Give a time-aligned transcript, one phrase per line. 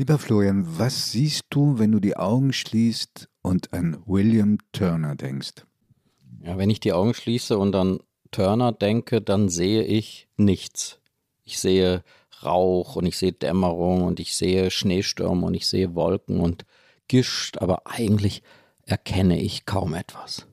[0.00, 5.66] Lieber Florian, was siehst du, wenn du die Augen schließt und an William Turner denkst?
[6.40, 7.98] Ja, wenn ich die Augen schließe und an
[8.30, 11.00] Turner denke, dann sehe ich nichts.
[11.42, 12.04] Ich sehe
[12.44, 16.64] Rauch und ich sehe Dämmerung und ich sehe Schneestürme und ich sehe Wolken und
[17.08, 18.44] Gischt, aber eigentlich
[18.82, 20.46] erkenne ich kaum etwas.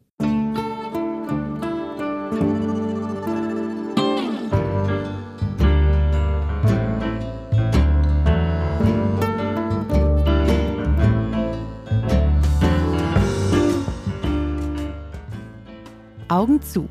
[16.36, 16.90] Augen zu.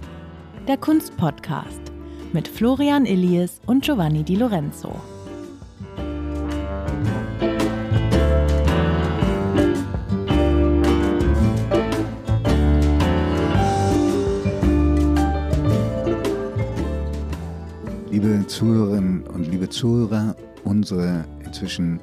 [0.67, 1.93] Der Kunstpodcast
[2.33, 4.99] mit Florian Illies und Giovanni Di Lorenzo.
[18.11, 22.01] Liebe Zuhörerinnen und liebe Zuhörer, unsere inzwischen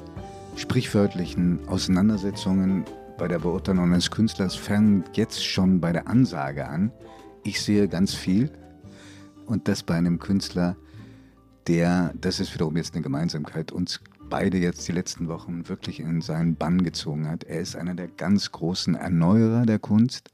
[0.57, 2.85] sprichwörtlichen Auseinandersetzungen
[3.17, 6.91] bei der Beurteilung eines Künstlers fangen jetzt schon bei der Ansage an.
[7.43, 8.51] Ich sehe ganz viel
[9.45, 10.77] und das bei einem Künstler,
[11.67, 16.21] der, das ist wiederum jetzt eine Gemeinsamkeit, uns beide jetzt die letzten Wochen wirklich in
[16.21, 17.43] seinen Bann gezogen hat.
[17.43, 20.29] Er ist einer der ganz großen Erneuerer der Kunst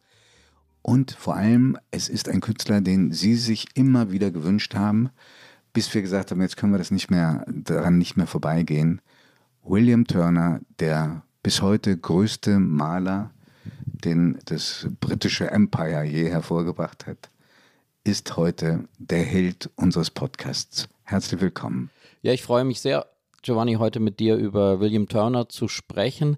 [0.82, 5.10] und vor allem, es ist ein Künstler, den Sie sich immer wieder gewünscht haben,
[5.74, 9.02] bis wir gesagt haben, jetzt können wir das nicht mehr, daran nicht mehr vorbeigehen.
[9.64, 13.32] William Turner, der bis heute größte Maler
[14.04, 17.30] den das britische Empire je hervorgebracht hat,
[18.04, 20.88] ist heute der Held unseres Podcasts.
[21.04, 21.90] Herzlich willkommen.
[22.22, 23.08] Ja, ich freue mich sehr,
[23.42, 26.38] Giovanni, heute mit dir über William Turner zu sprechen,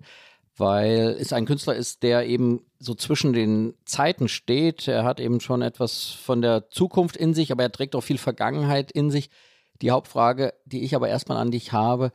[0.57, 4.87] weil es ein Künstler ist, der eben so zwischen den Zeiten steht.
[4.87, 8.17] Er hat eben schon etwas von der Zukunft in sich, aber er trägt auch viel
[8.17, 9.29] Vergangenheit in sich.
[9.81, 12.11] Die Hauptfrage, die ich aber erstmal an dich habe,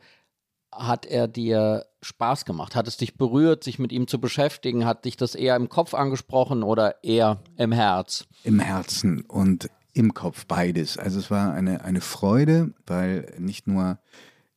[0.77, 2.75] hat er dir Spaß gemacht?
[2.75, 4.85] Hat es dich berührt, sich mit ihm zu beschäftigen?
[4.85, 8.25] Hat dich das eher im Kopf angesprochen oder eher im Herz?
[8.43, 10.97] Im Herzen und im Kopf beides.
[10.97, 13.97] Also es war eine, eine Freude, weil nicht nur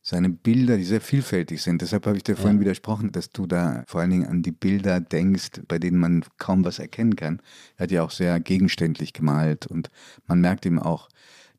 [0.01, 1.81] seine Bilder, die sehr vielfältig sind.
[1.81, 2.61] Deshalb habe ich dir vorhin ja.
[2.61, 6.65] widersprochen, dass du da vor allen Dingen an die Bilder denkst, bei denen man kaum
[6.65, 7.41] was erkennen kann.
[7.77, 9.89] Er hat ja auch sehr gegenständlich gemalt und
[10.25, 11.09] man merkt ihm auch,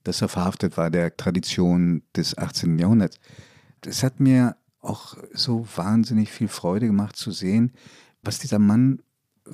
[0.04, 2.78] dass er verhaftet war der Tradition des 18.
[2.78, 3.18] Jahrhunderts
[3.86, 7.72] es hat mir auch so wahnsinnig viel Freude gemacht zu sehen,
[8.22, 9.02] was dieser Mann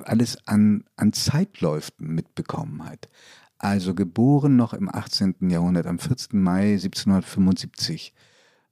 [0.03, 3.09] alles an, an Zeitläufen mitbekommen hat.
[3.57, 5.35] Also geboren noch im 18.
[5.49, 6.39] Jahrhundert, am 14.
[6.41, 8.13] Mai 1775,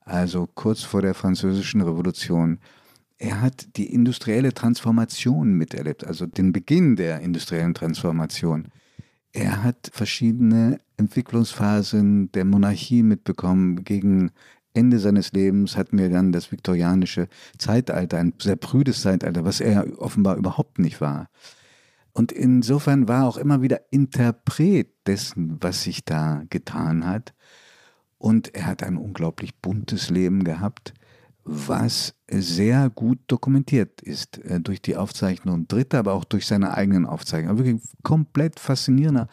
[0.01, 2.59] also kurz vor der Französischen Revolution.
[3.17, 8.67] Er hat die industrielle Transformation miterlebt, also den Beginn der industriellen Transformation.
[9.31, 14.31] Er hat verschiedene Entwicklungsphasen der Monarchie mitbekommen, gegen
[14.75, 17.27] Ende seines Lebens hatten wir dann das viktorianische
[17.57, 21.29] Zeitalter, ein sehr prüdes Zeitalter, was er offenbar überhaupt nicht war.
[22.13, 27.33] Und insofern war er auch immer wieder Interpret dessen, was sich da getan hat.
[28.17, 30.93] Und er hat ein unglaublich buntes Leben gehabt
[31.45, 37.05] was sehr gut dokumentiert ist äh, durch die Aufzeichnung Dritter, aber auch durch seine eigenen
[37.05, 37.59] Aufzeichnungen.
[37.59, 39.27] Wirklich komplett faszinierender,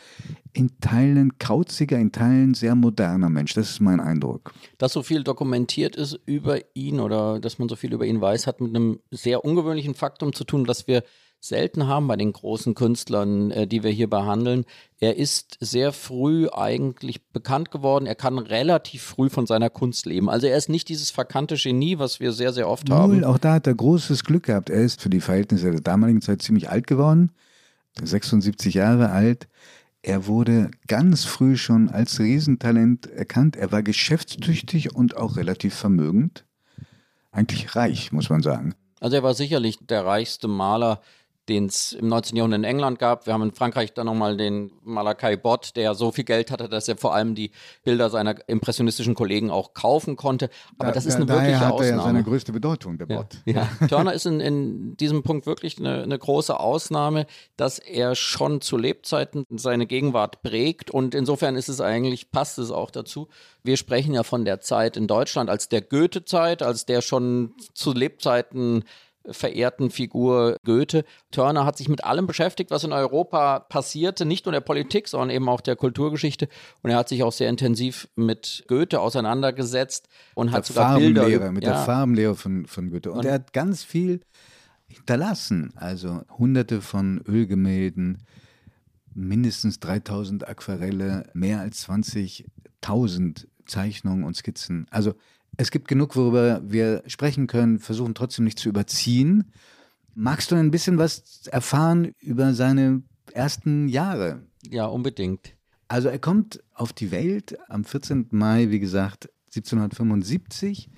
[0.53, 3.55] in Teilen kauziger, in Teilen sehr moderner Mensch.
[3.55, 4.53] Das ist mein Eindruck.
[4.77, 8.47] Dass so viel dokumentiert ist über ihn oder dass man so viel über ihn weiß,
[8.47, 11.03] hat mit einem sehr ungewöhnlichen Faktum zu tun, dass wir
[11.45, 14.65] selten haben bei den großen Künstlern, äh, die wir hier behandeln.
[15.01, 18.07] Er ist sehr früh eigentlich bekannt geworden.
[18.07, 20.31] Er kann relativ früh von seiner Kunst leben.
[20.31, 23.25] Also er ist nicht dieses verkannte Genie, was wir sehr, sehr oft Null, haben.
[23.25, 24.71] Auch da hat er großes Glück gehabt.
[24.71, 27.33] Er ist für die Verhältnisse der damaligen Zeit ziemlich alt geworden.
[28.01, 29.49] 76 Jahre alt.
[30.03, 33.57] Er wurde ganz früh schon als Riesentalent erkannt.
[33.57, 36.45] Er war geschäftstüchtig und auch relativ vermögend.
[37.33, 38.75] Eigentlich reich, muss man sagen.
[39.01, 41.01] Also er war sicherlich der reichste Maler
[41.49, 42.37] den es im 19.
[42.37, 43.27] Jahrhundert in England gab.
[43.27, 46.87] Wir haben in Frankreich dann nochmal den Malakai Bott, der so viel Geld hatte, dass
[46.87, 47.51] er vor allem die
[47.83, 50.51] Bilder seiner impressionistischen Kollegen auch kaufen konnte.
[50.79, 51.91] Aber da, das ist eine da, wirkliche hat Ausnahme.
[51.91, 53.39] Er ja seine größte Bedeutung, der Bott.
[53.45, 53.87] Ja, ja.
[53.89, 58.77] Turner ist in, in diesem Punkt wirklich eine, eine große Ausnahme, dass er schon zu
[58.77, 63.29] Lebzeiten seine Gegenwart prägt und insofern ist es eigentlich, passt es auch dazu.
[63.65, 67.93] Wir sprechen ja von der Zeit in Deutschland als der Goethe-Zeit, als der schon zu
[67.93, 68.85] Lebzeiten
[69.31, 71.05] verehrten Figur Goethe.
[71.31, 75.31] Turner hat sich mit allem beschäftigt, was in Europa passierte, nicht nur der Politik, sondern
[75.31, 76.49] eben auch der Kulturgeschichte.
[76.83, 81.53] Und er hat sich auch sehr intensiv mit Goethe auseinandergesetzt und mit hat sogar Bilder.
[81.53, 81.73] Mit ja.
[81.73, 83.13] der Farbenlehre von, von Goethe.
[83.13, 84.21] Und, und er hat ganz viel
[84.89, 85.73] hinterlassen.
[85.77, 88.25] Also hunderte von Ölgemälden,
[89.15, 94.87] mindestens 3000 Aquarelle, mehr als 20.000 Zeichnungen und Skizzen.
[94.91, 95.15] Also
[95.57, 99.53] Es gibt genug, worüber wir sprechen können, versuchen trotzdem nicht zu überziehen.
[100.15, 103.03] Magst du ein bisschen was erfahren über seine
[103.33, 104.43] ersten Jahre?
[104.71, 105.55] Ja, unbedingt.
[105.89, 108.29] Also er kommt auf die Welt am 14.
[108.31, 110.89] Mai, wie gesagt, 1775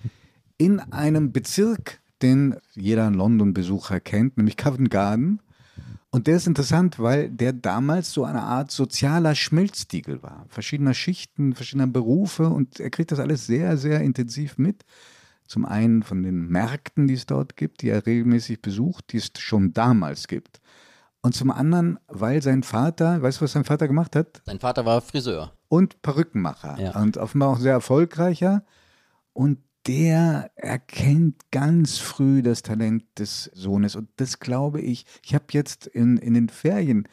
[0.57, 5.41] in einem Bezirk, den jeder London-Besucher kennt, nämlich Covent Garden.
[6.15, 10.47] Und der ist interessant, weil der damals so eine Art sozialer Schmelztiegel war.
[10.49, 14.85] Verschiedener Schichten, verschiedener Berufe und er kriegt das alles sehr, sehr intensiv mit.
[15.49, 19.33] Zum einen von den Märkten, die es dort gibt, die er regelmäßig besucht, die es
[19.39, 20.61] schon damals gibt.
[21.21, 24.41] Und zum anderen, weil sein Vater, weißt du, was sein Vater gemacht hat?
[24.47, 25.51] Sein Vater war Friseur.
[25.67, 26.79] Und Perückenmacher.
[26.79, 27.03] Ja.
[27.03, 28.65] Und offenbar auch sehr erfolgreicher.
[29.33, 33.97] Und der erkennt ganz früh das Talent des Sohnes.
[33.97, 37.07] Und das glaube ich, ich habe jetzt in, in den Ferien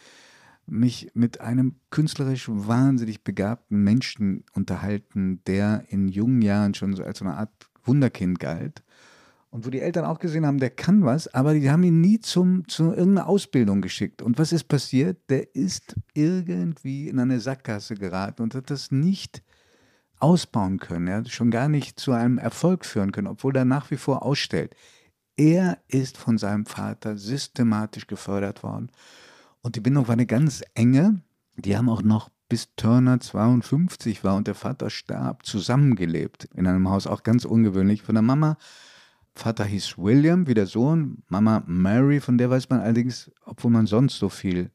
[0.65, 7.19] mich mit einem künstlerisch wahnsinnig begabten Menschen unterhalten, der in jungen Jahren schon so als
[7.19, 7.51] so eine Art
[7.83, 8.83] Wunderkind galt.
[9.49, 12.21] Und wo die Eltern auch gesehen haben, der kann was, aber die haben ihn nie
[12.21, 14.21] zum, zu irgendeiner Ausbildung geschickt.
[14.21, 15.29] Und was ist passiert?
[15.29, 19.43] Der ist irgendwie in eine Sackgasse geraten und hat das nicht
[20.21, 21.13] ausbauen können.
[21.13, 24.75] Hat schon gar nicht zu einem Erfolg führen können, obwohl er nach wie vor ausstellt.
[25.37, 28.91] Er ist von seinem Vater systematisch gefördert worden.
[29.61, 31.21] Und die Bindung war eine ganz enge.
[31.55, 36.89] Die haben auch noch bis Turner 52 war und der Vater starb, zusammengelebt in einem
[36.89, 38.01] Haus, auch ganz ungewöhnlich.
[38.01, 38.57] Von der Mama,
[39.33, 43.87] Vater hieß William, wie der Sohn, Mama Mary, von der weiß man allerdings, obwohl man
[43.87, 44.69] sonst so viel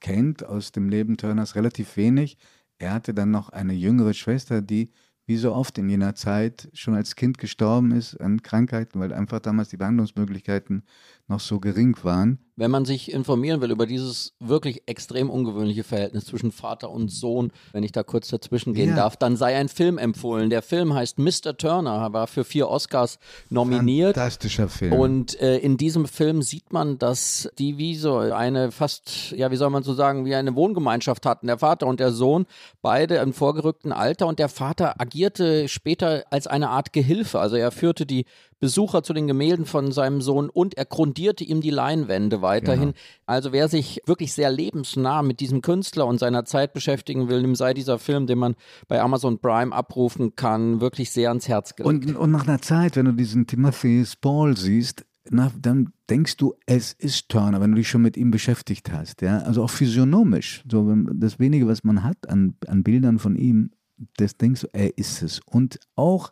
[0.00, 2.36] kennt aus dem Leben Turners, relativ wenig.
[2.82, 4.90] Er hatte dann noch eine jüngere Schwester, die
[5.24, 9.38] wie so oft in jener Zeit schon als Kind gestorben ist an Krankheiten, weil einfach
[9.38, 10.82] damals die Behandlungsmöglichkeiten
[11.28, 12.40] noch so gering waren.
[12.56, 17.50] Wenn man sich informieren will über dieses wirklich extrem ungewöhnliche Verhältnis zwischen Vater und Sohn,
[17.72, 18.96] wenn ich da kurz dazwischen gehen Ja.
[18.96, 20.50] darf, dann sei ein Film empfohlen.
[20.50, 21.56] Der Film heißt Mr.
[21.56, 23.18] Turner, war für vier Oscars
[23.48, 24.14] nominiert.
[24.16, 24.92] Fantastischer Film.
[24.92, 29.56] Und äh, in diesem Film sieht man, dass die wie so eine fast, ja, wie
[29.56, 31.46] soll man so sagen, wie eine Wohngemeinschaft hatten.
[31.46, 32.46] Der Vater und der Sohn,
[32.82, 34.26] beide im vorgerückten Alter.
[34.26, 37.40] Und der Vater agierte später als eine Art Gehilfe.
[37.40, 38.26] Also er führte die
[38.62, 42.92] Besucher zu den Gemälden von seinem Sohn und er grundierte ihm die Leinwände weiterhin.
[43.26, 47.56] Also wer sich wirklich sehr lebensnah mit diesem Künstler und seiner Zeit beschäftigen will, dem
[47.56, 48.54] sei dieser Film, den man
[48.86, 52.06] bei Amazon Prime abrufen kann, wirklich sehr ans Herz gelegt.
[52.06, 56.54] Und, und nach einer Zeit, wenn du diesen Timothy Spall siehst, na, dann denkst du,
[56.64, 59.22] es ist Turner, wenn du dich schon mit ihm beschäftigt hast.
[59.22, 59.38] Ja?
[59.38, 60.62] Also auch physiognomisch.
[60.70, 63.72] So, das wenige, was man hat an, an Bildern von ihm,
[64.18, 65.40] das denkst du, er ist es.
[65.46, 66.30] Und auch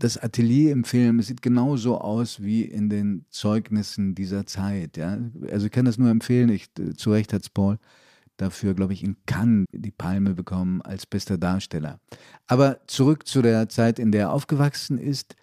[0.00, 4.96] das Atelier im Film es sieht genauso aus wie in den Zeugnissen dieser Zeit.
[4.96, 5.18] Ja?
[5.50, 6.48] Also ich kann das nur empfehlen.
[6.48, 7.78] Ich, äh, zu Recht hat Paul
[8.38, 12.00] dafür, glaube ich, in Cannes die Palme bekommen als bester Darsteller.
[12.46, 15.36] Aber zurück zu der Zeit, in der er aufgewachsen ist.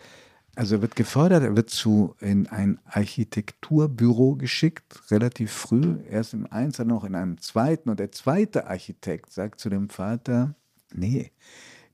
[0.55, 6.47] Also er wird gefördert, er wird zu in ein Architekturbüro geschickt, relativ früh, erst im
[6.47, 7.91] eins, dann noch in einem zweiten.
[7.91, 10.55] Und der zweite Architekt sagt zu dem Vater,
[10.95, 11.31] nee,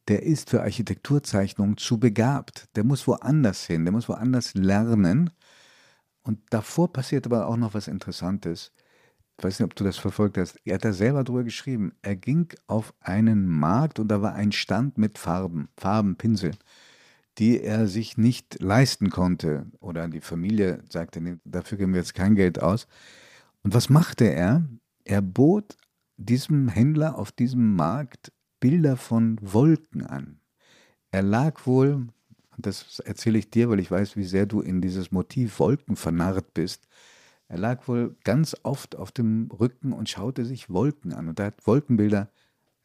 [0.07, 2.67] der ist für Architekturzeichnung zu begabt.
[2.75, 5.31] Der muss woanders hin, der muss woanders lernen.
[6.23, 8.71] Und davor passiert aber auch noch was Interessantes.
[9.37, 10.57] Ich weiß nicht, ob du das verfolgt hast.
[10.63, 11.93] Er hat da selber drüber geschrieben.
[12.01, 16.57] Er ging auf einen Markt und da war ein Stand mit Farben, Farben, Pinseln,
[17.37, 19.65] die er sich nicht leisten konnte.
[19.79, 22.87] Oder die Familie sagte, nee, dafür geben wir jetzt kein Geld aus.
[23.63, 24.67] Und was machte er?
[25.05, 25.77] Er bot
[26.17, 28.31] diesem Händler auf diesem Markt
[28.63, 30.39] Bilder von Wolken an.
[31.11, 32.07] Er lag wohl,
[32.57, 36.53] das erzähle ich dir, weil ich weiß, wie sehr du in dieses Motiv Wolken vernarrt
[36.53, 36.87] bist.
[37.49, 41.27] Er lag wohl ganz oft auf dem Rücken und schaute sich Wolken an.
[41.27, 42.29] Und er hat Wolkenbilder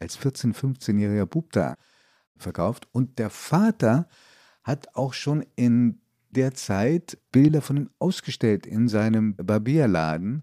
[0.01, 1.77] als 14-, 15-jähriger Bub da
[2.37, 2.89] verkauft.
[2.91, 4.09] Und der Vater
[4.65, 10.43] hat auch schon in der Zeit Bilder von ihm ausgestellt in seinem Barbierladen.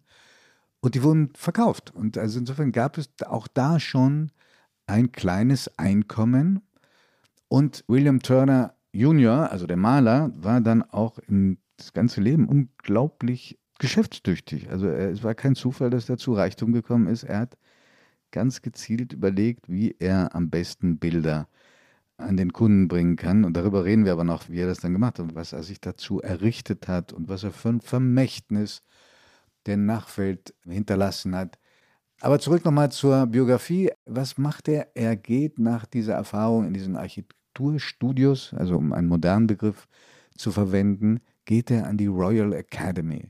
[0.79, 1.93] Und die wurden verkauft.
[1.93, 4.31] Und also insofern gab es auch da schon
[4.87, 6.61] ein kleines Einkommen.
[7.47, 13.59] Und William Turner Jr., also der Maler, war dann auch in das ganze Leben unglaublich
[13.79, 14.69] geschäftstüchtig.
[14.69, 17.23] Also er, es war kein Zufall, dass er zu Reichtum gekommen ist.
[17.23, 17.57] Er hat
[18.31, 21.47] ganz gezielt überlegt, wie er am besten Bilder
[22.17, 23.43] an den Kunden bringen kann.
[23.43, 25.63] Und darüber reden wir aber noch, wie er das dann gemacht hat und was er
[25.63, 28.81] sich dazu errichtet hat und was er für ein Vermächtnis
[29.65, 31.57] der Nachwelt hinterlassen hat.
[32.21, 33.91] Aber zurück nochmal zur Biografie.
[34.05, 34.87] Was macht er?
[34.95, 39.87] Er geht nach dieser Erfahrung in diesen Architekturstudios, also um einen modernen Begriff
[40.37, 43.29] zu verwenden, geht er an die Royal Academy.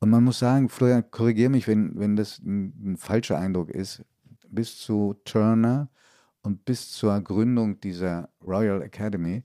[0.00, 4.02] Und man muss sagen, Florian, korrigiere mich, wenn, wenn das ein, ein falscher Eindruck ist,
[4.48, 5.88] bis zu Turner
[6.42, 9.42] und bis zur Gründung dieser Royal Academy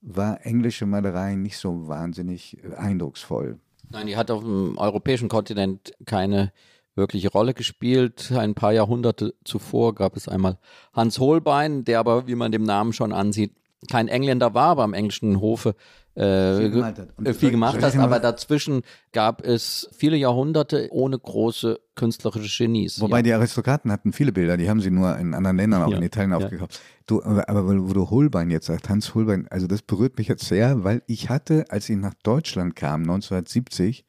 [0.00, 3.58] war englische Malerei nicht so wahnsinnig eindrucksvoll.
[3.90, 6.52] Nein, die hat auf dem europäischen Kontinent keine
[6.94, 8.32] wirkliche Rolle gespielt.
[8.32, 10.58] Ein paar Jahrhunderte zuvor gab es einmal
[10.92, 13.52] Hans Holbein, der aber, wie man dem Namen schon ansieht,
[13.90, 15.74] kein Engländer war, aber am englischen Hofe
[16.14, 18.82] äh, viel gemacht hat, äh, viel gemacht hat aber dazwischen
[19.12, 23.00] gab es viele Jahrhunderte ohne große künstlerische Genies.
[23.00, 23.22] Wobei ja.
[23.22, 25.96] die Aristokraten hatten viele Bilder, die haben sie nur in anderen Ländern, auch ja.
[25.96, 26.36] in Italien ja.
[26.36, 26.80] aufgekauft.
[27.06, 30.46] Du, aber, aber wo du Holbein jetzt sagst, Hans Holbein, also das berührt mich jetzt
[30.46, 34.04] sehr, weil ich hatte, als ich nach Deutschland kam, 1970,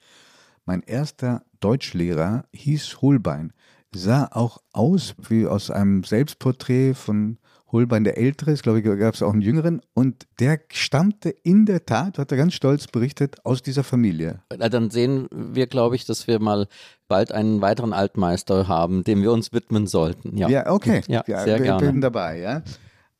[0.66, 3.54] mein erster Deutschlehrer hieß Holbein,
[3.94, 7.38] sah auch aus wie aus einem Selbstporträt von
[7.72, 11.86] Holbein der Ältere, ich glaube, gab es auch einen Jüngeren, und der stammte in der
[11.86, 14.42] Tat, hat er ganz stolz berichtet, aus dieser Familie.
[14.50, 16.68] Dann sehen wir, glaube ich, dass wir mal
[17.08, 20.38] bald einen weiteren Altmeister haben, dem wir uns widmen sollten.
[20.38, 21.02] Ja, ja okay.
[21.08, 21.92] Ja, ja sehr wir gerne.
[21.92, 22.64] bin dabei, ja.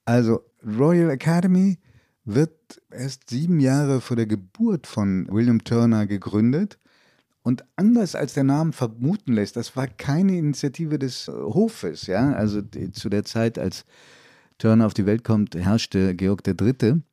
[0.06, 1.80] Also, Royal Academy
[2.24, 6.80] wird erst sieben Jahre vor der Geburt von William Turner gegründet.
[7.46, 12.34] Und anders als der Name vermuten lässt, das war keine Initiative des Hofes, ja.
[12.34, 13.86] Also zu der Zeit, als
[14.58, 17.04] Turner auf die Welt kommt, herrschte Georg III.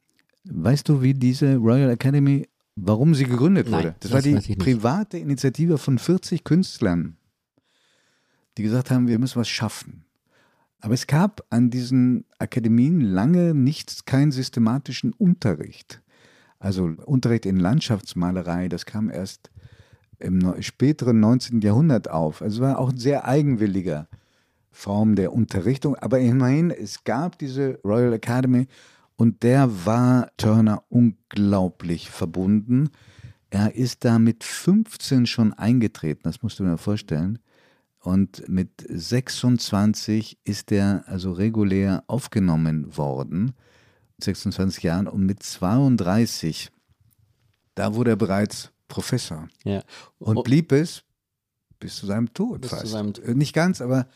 [0.45, 3.89] Weißt du, wie diese Royal Academy, warum sie gegründet wurde?
[3.89, 7.19] Nein, das, das war die private Initiative von 40 Künstlern,
[8.57, 10.07] die gesagt haben, wir müssen was schaffen.
[10.81, 16.01] Aber es gab an diesen Akademien lange nichts, keinen systematischen Unterricht.
[16.59, 19.52] Also Unterricht in Landschaftsmalerei, das kam erst
[20.23, 21.61] im späteren 19.
[21.61, 22.43] Jahrhundert auf.
[22.43, 24.09] Also es war auch ein sehr eigenwilliger
[24.71, 25.97] Form der Unterrichtung.
[25.97, 28.67] Aber immerhin, es gab diese Royal Academy
[29.17, 32.91] und der war Turner unglaublich verbunden.
[33.51, 37.39] Er ist da mit 15 schon eingetreten, das musst du dir vorstellen.
[38.01, 43.53] Und mit 26 ist er also regulär aufgenommen worden,
[44.21, 45.07] 26 Jahren.
[45.07, 46.71] Und mit 32,
[47.75, 49.49] da wurde er bereits Professor.
[49.65, 49.83] Ja.
[50.19, 51.03] Und blieb es
[51.79, 52.89] bis zu seinem Tod bis fast.
[52.89, 54.07] Seinem Nicht ganz, aber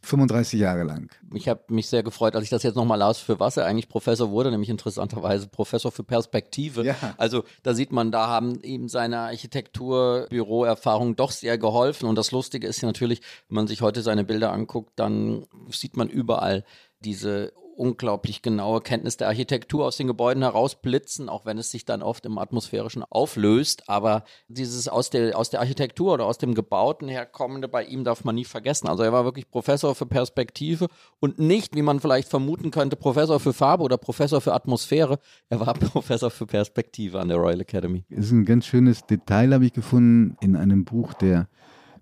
[0.00, 1.10] 35 Jahre lang.
[1.34, 3.90] Ich habe mich sehr gefreut, als ich das jetzt nochmal las, für was er eigentlich
[3.90, 6.84] Professor wurde, nämlich interessanterweise Professor für Perspektive.
[6.84, 6.96] Ja.
[7.18, 12.06] Also da sieht man, da haben ihm seine Architekturbüroerfahrungen doch sehr geholfen.
[12.06, 15.98] Und das Lustige ist ja natürlich, wenn man sich heute seine Bilder anguckt, dann sieht
[15.98, 16.64] man überall
[17.00, 22.02] diese unglaublich genaue Kenntnis der Architektur aus den Gebäuden herausblitzen, auch wenn es sich dann
[22.02, 23.88] oft im Atmosphärischen auflöst.
[23.88, 28.24] Aber dieses aus der, aus der Architektur oder aus dem Gebauten herkommende bei ihm darf
[28.24, 28.88] man nie vergessen.
[28.88, 30.88] Also er war wirklich Professor für Perspektive
[31.20, 35.18] und nicht, wie man vielleicht vermuten könnte, Professor für Farbe oder Professor für Atmosphäre.
[35.48, 38.04] Er war Professor für Perspektive an der Royal Academy.
[38.10, 41.48] Das ist ein ganz schönes Detail, habe ich gefunden, in einem Buch der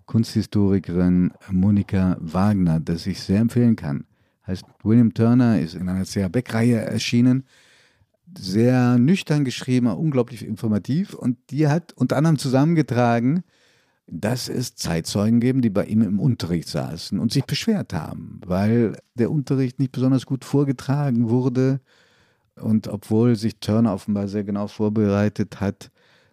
[0.05, 4.05] Kunsthistorikerin Monika Wagner, das ich sehr empfehlen kann
[4.47, 7.45] heißt William Turner, ist in einer sehr Beck-Reihe erschienen.
[8.37, 11.13] Sehr nüchtern geschrieben, unglaublich informativ.
[11.13, 13.43] Und die hat unter anderem zusammengetragen,
[14.07, 18.97] dass es Zeitzeugen geben, die bei ihm im Unterricht saßen und sich beschwert haben, weil
[19.15, 21.79] der Unterricht nicht besonders gut vorgetragen wurde.
[22.55, 25.89] Und obwohl sich Turner offenbar sehr genau vorbereitet hat,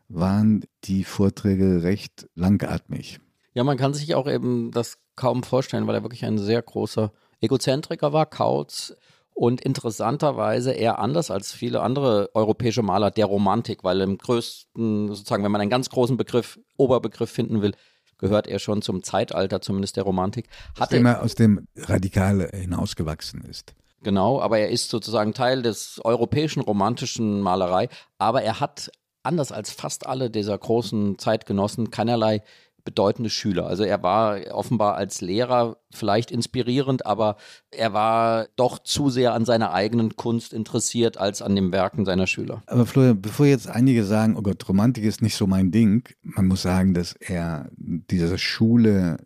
[0.08, 3.20] waren die Vorträge recht langatmig.
[3.54, 7.12] Ja, man kann sich auch eben das kaum vorstellen, weil er wirklich ein sehr großer
[7.40, 8.94] Egozentriker war, Kautz,
[9.32, 15.42] und interessanterweise eher anders als viele andere europäische Maler der Romantik, weil im größten, sozusagen,
[15.42, 17.72] wenn man einen ganz großen Begriff, Oberbegriff finden will,
[18.18, 20.48] gehört er schon zum Zeitalter zumindest der Romantik.
[20.78, 23.74] Hatte, immer aus dem Radikale hinausgewachsen ist.
[24.02, 28.90] Genau, aber er ist sozusagen Teil des europäischen romantischen Malerei, aber er hat
[29.22, 32.42] anders als fast alle dieser großen Zeitgenossen keinerlei
[32.84, 33.66] bedeutende Schüler.
[33.66, 37.36] Also er war offenbar als Lehrer vielleicht inspirierend, aber
[37.70, 42.26] er war doch zu sehr an seiner eigenen Kunst interessiert als an den Werken seiner
[42.26, 42.62] Schüler.
[42.66, 46.46] Aber Florian, bevor jetzt einige sagen, oh Gott, Romantik ist nicht so mein Ding, man
[46.46, 49.18] muss sagen, dass er dieser Schule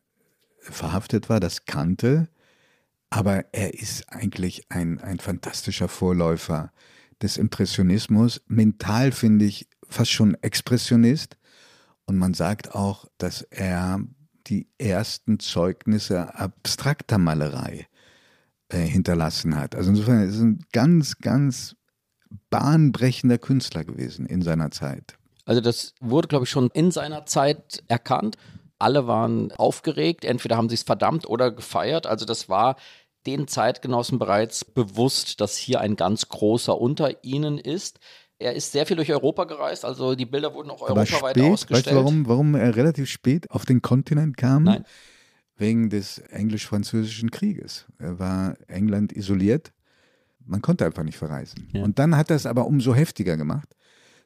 [0.61, 2.29] verhaftet war, das kannte,
[3.11, 6.73] aber er ist eigentlich ein, ein fantastischer Vorläufer
[7.23, 8.43] des Impressionismus.
[8.49, 11.37] Mental finde ich fast schon Expressionist
[12.07, 14.01] und man sagt auch, dass er
[14.47, 17.87] die ersten Zeugnisse abstrakter Malerei
[18.69, 19.75] äh, hinterlassen hat.
[19.75, 21.77] Also insofern ist er ein ganz, ganz
[22.51, 25.17] bahnbrechender Künstler gewesen in seiner Zeit.
[25.47, 28.37] Also das wurde, glaube ich, schon in seiner Zeit erkannt.
[28.79, 32.07] Alle waren aufgeregt, entweder haben sie es verdammt oder gefeiert.
[32.07, 32.77] Also das war
[33.27, 37.99] den Zeitgenossen bereits bewusst, dass hier ein ganz großer unter ihnen ist.
[38.45, 41.87] Er ist sehr viel durch Europa gereist, also die Bilder wurden auch europaweit spät, ausgestellt.
[41.87, 44.65] Weißt du, warum, warum er relativ spät auf den Kontinent kam?
[44.65, 44.85] Nein.
[45.57, 47.87] Wegen des englisch-französischen Krieges.
[47.99, 49.73] Er war England isoliert,
[50.45, 51.71] man konnte einfach nicht verreisen.
[51.73, 51.85] Ja.
[51.85, 53.75] Und dann hat er es aber umso heftiger gemacht.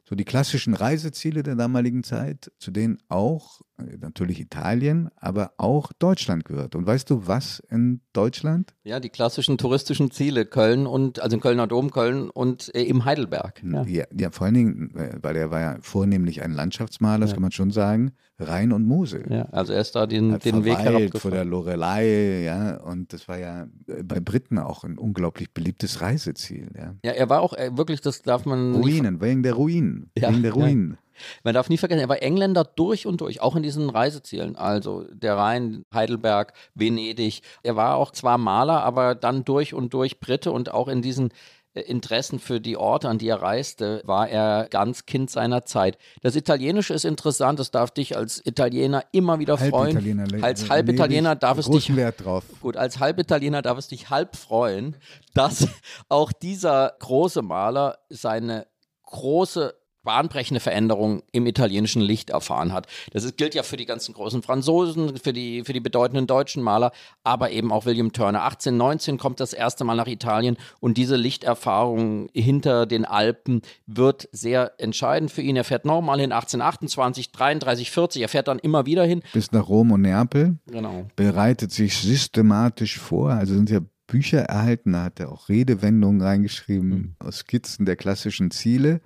[0.02, 3.60] So die klassischen Reiseziele der damaligen Zeit, zu denen auch
[4.00, 6.75] natürlich Italien, aber auch Deutschland gehört.
[6.75, 8.75] Und weißt du, was in Deutschland?
[8.82, 13.04] Ja, die klassischen touristischen Ziele, Köln und, also in Kölner Dom, Köln und äh, im
[13.04, 13.62] Heidelberg.
[13.64, 13.82] Ja.
[13.85, 17.35] Ja, ja, vor allen Dingen, äh, weil er war ja vornehmlich ein Landschaftsmaler, das Ja.
[17.35, 19.26] kann man schon sagen, Rhein und Mosel.
[19.30, 21.49] ja, also er ist da den, Hat den Weg verweilt vor der herabgefahren.
[21.49, 26.94] Lorelei, ja, und das war ja äh, bei Briten auch ein unglaublich beliebtes Reiseziel, ja.
[27.04, 30.42] Ja, er war auch äh, wirklich, das darf man Ruinen, wegen der Ruinen, Ja, wegen
[30.42, 30.56] der ja.
[30.56, 30.99] Ruinen.
[31.44, 34.56] Man darf nie vergessen, er war Engländer durch und durch, auch in diesen Reisezielen.
[34.56, 37.42] Also der Rhein, Heidelberg, Venedig.
[37.62, 41.32] Er war auch zwar Maler, aber dann durch und durch Brite und auch in diesen
[41.78, 45.98] äh, Interessen für die Orte, an die er reiste, war er ganz Kind seiner Zeit.
[46.22, 49.96] Das Italienische ist interessant, das darf dich als Italiener immer wieder freuen.
[49.96, 52.44] Halbitaliener, Als Halbitaliener darf es dich Wert drauf.
[52.60, 54.96] Gut, als Halbitaliener darf es dich halb freuen,
[55.34, 55.68] dass
[56.08, 58.66] auch dieser große Maler seine
[59.04, 59.75] große
[60.09, 62.87] bahnbrechende Veränderung im italienischen Licht erfahren hat.
[63.12, 66.93] Das gilt ja für die ganzen großen Franzosen, für die, für die bedeutenden deutschen Maler,
[67.25, 68.43] aber eben auch William Turner.
[68.45, 74.73] 1819 kommt das erste Mal nach Italien und diese Lichterfahrung hinter den Alpen wird sehr
[74.79, 75.57] entscheidend für ihn.
[75.57, 79.21] Er fährt nochmal hin, 1828, 33, 40, er fährt dann immer wieder hin.
[79.35, 81.07] Bis nach Rom und Neapel, Genau.
[81.17, 86.88] bereitet sich systematisch vor, also sind ja Bücher erhalten, da hat er auch Redewendungen reingeschrieben
[86.88, 87.15] Mhm.
[87.19, 89.03] aus Skizzen der klassischen Ziele.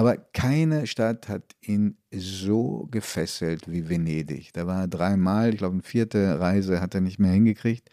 [0.00, 4.50] Aber keine Stadt hat ihn so gefesselt wie Venedig.
[4.54, 7.90] Da war er dreimal, ich glaube, eine vierte Reise hat er nicht mehr hingekriegt.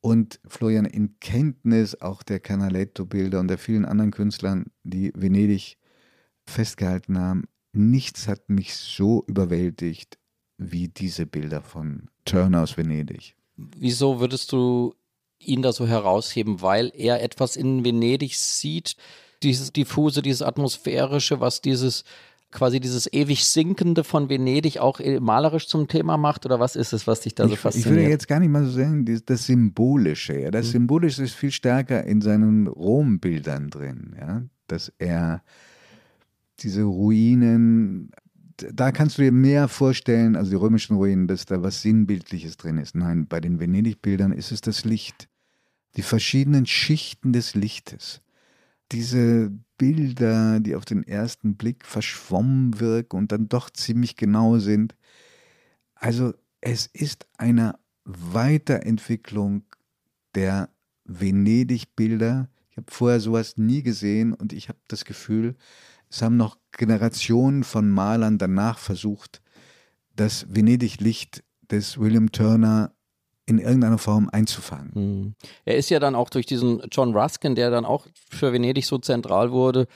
[0.00, 5.78] Und Florian in Kenntnis auch der Canaletto-Bilder und der vielen anderen Künstlern, die Venedig
[6.46, 10.18] festgehalten haben, nichts hat mich so überwältigt
[10.58, 13.36] wie diese Bilder von Turner aus Venedig.
[13.54, 14.96] Wieso würdest du
[15.38, 16.60] ihn da so herausheben?
[16.60, 18.96] Weil er etwas in Venedig sieht,
[19.44, 22.04] dieses diffuse, dieses atmosphärische, was dieses
[22.54, 26.46] quasi dieses ewig Sinkende von Venedig auch äh, malerisch zum Thema macht?
[26.46, 28.08] Oder was ist es, was dich da so ich, ich würde fasziniert?
[28.08, 30.40] jetzt gar nicht mal so sagen, das, Symbolische.
[30.40, 30.48] Ja.
[30.48, 30.52] Mhm.
[30.52, 34.16] Das Symbolische ist viel stärker in seinen Rom-Bildern drin.
[34.18, 34.42] Ja.
[34.68, 35.42] Dass er
[36.60, 38.12] diese Ruinen,
[38.56, 42.78] da kannst du dir mehr vorstellen, also die römischen Ruinen, dass da was Sinnbildliches drin
[42.78, 42.94] ist.
[42.94, 45.28] Nein, bei den Venedig-Bildern ist es das Licht.
[45.96, 48.20] Die verschiedenen Schichten des Lichtes.
[48.92, 54.94] Diese Bilder, die auf den ersten Blick verschwommen wirken und dann doch ziemlich genau sind.
[55.94, 59.64] Also es ist eine Weiterentwicklung
[60.34, 60.68] der
[61.04, 62.48] Venedig-Bilder.
[62.70, 65.56] Ich habe vorher sowas nie gesehen und ich habe das Gefühl,
[66.10, 69.42] es haben noch Generationen von Malern danach versucht,
[70.14, 72.93] das Venedig-Licht des William Turner
[73.46, 74.92] in irgendeiner Form einzufangen.
[74.94, 75.34] Hm.
[75.64, 78.98] Er ist ja dann auch durch diesen John Ruskin, der dann auch für Venedig so
[78.98, 79.86] zentral wurde,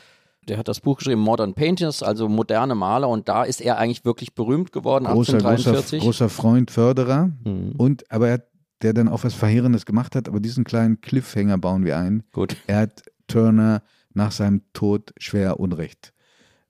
[0.48, 4.04] der hat das Buch geschrieben, Modern Painters, also moderne Maler, und da ist er eigentlich
[4.04, 6.02] wirklich berühmt geworden, Großer, großer, 1843.
[6.02, 7.72] großer Freund, Förderer Hm.
[7.76, 8.48] und aber er hat,
[8.82, 12.22] der dann auch was Verheerendes gemacht hat, aber diesen kleinen Cliffhanger bauen wir ein.
[12.32, 12.56] Gut.
[12.66, 13.82] Er hat Turner
[14.14, 16.12] nach seinem Tod schwer Unrecht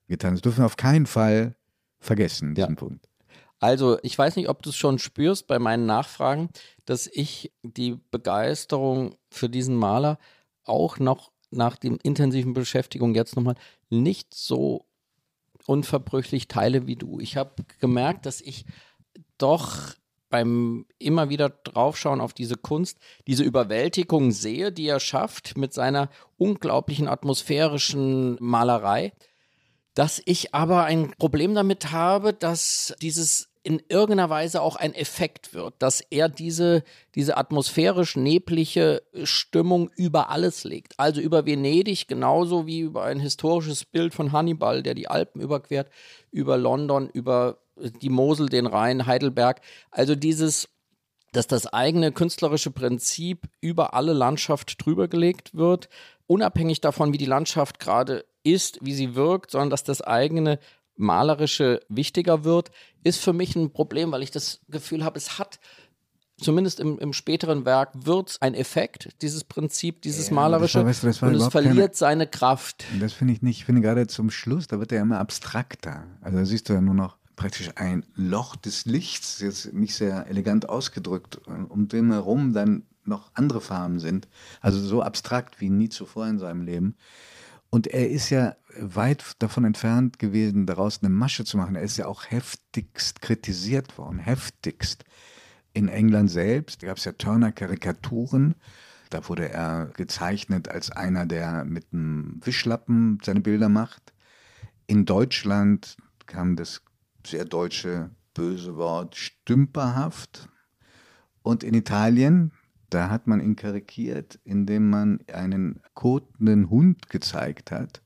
[0.09, 0.33] getan.
[0.33, 1.55] Das dürfen wir auf keinen Fall
[2.01, 2.75] vergessen, diesen Ja.
[2.77, 3.07] Punkt.
[3.61, 6.49] Also, ich weiß nicht, ob du es schon spürst bei meinen Nachfragen,
[6.85, 10.19] dass ich die Begeisterung für diesen Maler
[10.65, 13.57] auch noch nach dem intensiven Beschäftigung jetzt nochmal
[13.91, 14.85] nicht so
[15.67, 17.19] unverbrüchlich teile wie du.
[17.21, 18.65] Ich habe gemerkt, dass ich
[19.39, 19.95] doch
[20.31, 26.11] beim immer wieder draufschauen auf diese Kunst, diese Überwältigung sehe, die er schafft mit seiner
[26.37, 29.13] unglaublichen atmosphärischen Malerei
[29.99, 35.53] dass ich aber ein Problem damit habe, dass dieses in irgendeiner Weise auch ein Effekt
[35.53, 36.83] wird, dass er diese,
[37.15, 40.99] diese atmosphärisch neblige Stimmung über alles legt.
[40.99, 45.91] Also über Venedig genauso wie über ein historisches Bild von Hannibal, der die Alpen überquert,
[46.31, 49.61] über London, über die Mosel, den Rhein, Heidelberg.
[49.91, 50.71] Also dieses,
[51.33, 55.91] dass das eigene künstlerische Prinzip über alle Landschaft drüber gelegt wird,
[56.27, 60.59] unabhängig davon, wie die Landschaft gerade ist, wie sie wirkt, sondern dass das eigene
[60.99, 62.71] malerische wichtiger wird,
[63.05, 65.59] ist für mich ein Problem, weil ich das Gefühl habe, es hat
[66.41, 71.09] zumindest im, im späteren Werk wird ein Effekt, dieses Prinzip, dieses Ja, malerische, das war-
[71.11, 72.85] das war und es überhaupt keine- verliert seine Kraft.
[73.01, 76.05] Das finde ich nicht, ich finde gerade zum Schluss, da wird er immer abstrakter.
[76.21, 80.27] Also da siehst du ja nur noch praktisch ein Loch des Lichts, jetzt nicht sehr
[80.29, 84.29] elegant ausgedrückt, um dem herum dann noch andere Farben sind.
[84.61, 86.95] Also so abstrakt wie nie zuvor in seinem Leben.
[87.71, 91.77] Und er ist ja weit davon entfernt gewesen, daraus eine Masche zu machen.
[91.77, 95.05] Er ist ja auch heftigst kritisiert worden, heftigst.
[95.75, 98.55] In England selbst gab es ja Turner-Karikaturen,
[99.11, 104.13] Da wurde er gezeichnet als einer, der mit einem Wischlappen seine Bilder macht.
[104.87, 106.83] In Deutschland kam das
[107.27, 110.49] sehr deutsche böse Wort stümperhaft.
[111.43, 112.53] Und in Italien,
[112.91, 118.03] da hat man ihn karikiert, indem man einen kotenden Hund gezeigt hat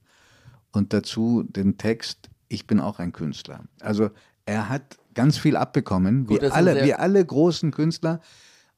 [0.73, 3.65] und dazu den Text Ich bin auch ein Künstler.
[3.81, 4.11] Also
[4.45, 8.21] er hat ganz viel abbekommen, wie, Gut, alle, wie alle großen Künstler,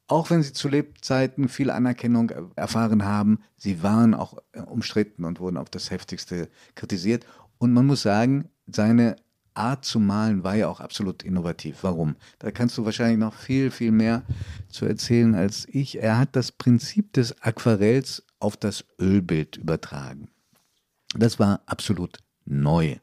[0.07, 3.38] auch wenn sie zu Lebzeiten viel Anerkennung erfahren haben.
[3.57, 7.25] Sie waren auch äh, umstritten und wurden auf das heftigste kritisiert.
[7.59, 9.17] Und man muss sagen, seine
[9.55, 11.79] Art zu malen war ja auch absolut innovativ.
[11.83, 12.17] Warum?
[12.38, 14.23] Da kannst du wahrscheinlich noch viel, viel mehr
[14.69, 16.03] zu erzählen als ich.
[16.03, 20.29] Er hat das Prinzip des Aquarells auf das Ölbild übertragen.
[21.17, 22.97] Das war absolut neu.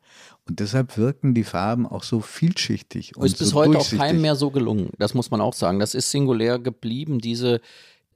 [0.48, 3.16] Und deshalb wirken die Farben auch so vielschichtig.
[3.16, 4.90] Und ist bis so heute auch keinem mehr so gelungen.
[4.98, 5.80] Das muss man auch sagen.
[5.80, 7.62] Das ist singulär geblieben, diese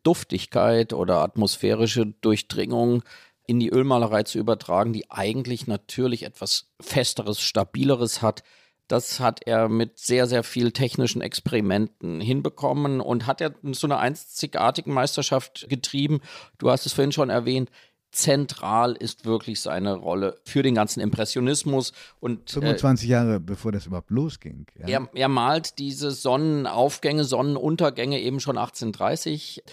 [0.04, 3.04] Duftigkeit oder atmosphärische Durchdringung
[3.47, 8.43] in die Ölmalerei zu übertragen, die eigentlich natürlich etwas Festeres, Stabileres hat.
[8.88, 13.99] Das hat er mit sehr, sehr viel technischen Experimenten hinbekommen und hat er zu einer
[13.99, 16.21] einzigartigen Meisterschaft getrieben.
[16.60, 17.71] Du hast es vorhin schon erwähnt.
[18.15, 21.91] Zentral ist wirklich seine Rolle für den ganzen Impressionismus.
[22.21, 24.67] Und, 25 äh, Jahre bevor das überhaupt losging.
[24.79, 24.88] Ja.
[24.88, 29.63] Er, er malt diese Sonnenaufgänge, Sonnenuntergänge eben schon 1830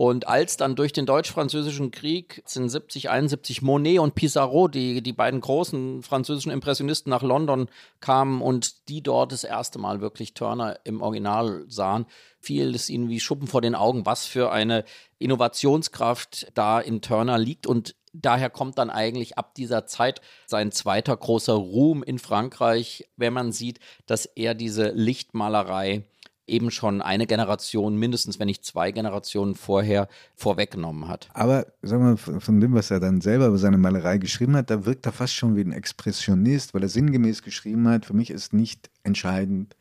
[0.00, 5.42] und als dann durch den deutsch-französischen Krieg 1870, 71 Monet und Pissarro, die, die beiden
[5.42, 7.68] großen französischen Impressionisten nach London
[8.00, 12.06] kamen und die dort das erste Mal wirklich Turner im Original sahen,
[12.38, 14.86] fiel es ihnen wie Schuppen vor den Augen, was für eine
[15.18, 17.66] Innovationskraft da in Turner liegt.
[17.66, 23.34] Und daher kommt dann eigentlich ab dieser Zeit sein zweiter großer Ruhm in Frankreich, wenn
[23.34, 26.04] man sieht, dass er diese Lichtmalerei
[26.50, 31.28] eben schon eine Generation, mindestens wenn nicht zwei Generationen vorher, vorweggenommen hat.
[31.32, 34.84] Aber sagen wir, von dem, was er dann selber über seine Malerei geschrieben hat, da
[34.84, 38.52] wirkt er fast schon wie ein Expressionist, weil er sinngemäß geschrieben hat, für mich ist
[38.52, 39.76] nicht entscheidend,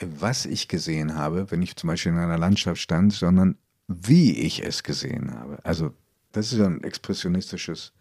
[0.00, 3.56] was ich gesehen habe, wenn ich zum Beispiel in einer Landschaft stand, sondern
[3.88, 5.58] wie ich es gesehen habe.
[5.62, 5.92] Also
[6.32, 7.92] das ist ja ein expressionistisches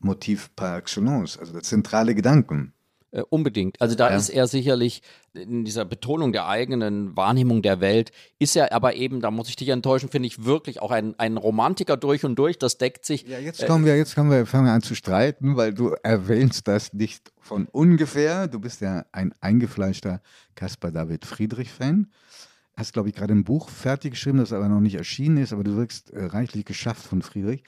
[0.00, 2.72] Motiv par excellence, also der zentrale Gedanken.
[3.12, 3.80] Äh, unbedingt.
[3.80, 4.16] Also da ja.
[4.16, 9.20] ist er sicherlich in dieser Betonung der eigenen Wahrnehmung der Welt, ist er aber eben,
[9.20, 12.56] da muss ich dich enttäuschen, finde ich wirklich auch ein, ein Romantiker durch und durch.
[12.56, 13.26] Das deckt sich.
[13.26, 16.68] Ja, jetzt kommen wir, jetzt kommen wir, fangen wir an zu streiten, weil du erwähnst
[16.68, 18.46] das nicht von ungefähr.
[18.46, 20.20] Du bist ja ein eingefleischter
[20.54, 22.12] Caspar David Friedrich-Fan.
[22.76, 25.64] Hast, glaube ich, gerade ein Buch fertig geschrieben, das aber noch nicht erschienen ist, aber
[25.64, 27.64] du wirkst äh, reichlich geschafft von Friedrich.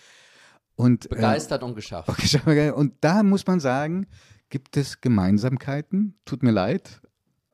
[0.77, 2.09] Und, äh, Begeistert äh, und geschafft.
[2.47, 4.07] Und da muss man sagen,
[4.53, 6.15] gibt es Gemeinsamkeiten.
[6.27, 7.01] Tut mir leid,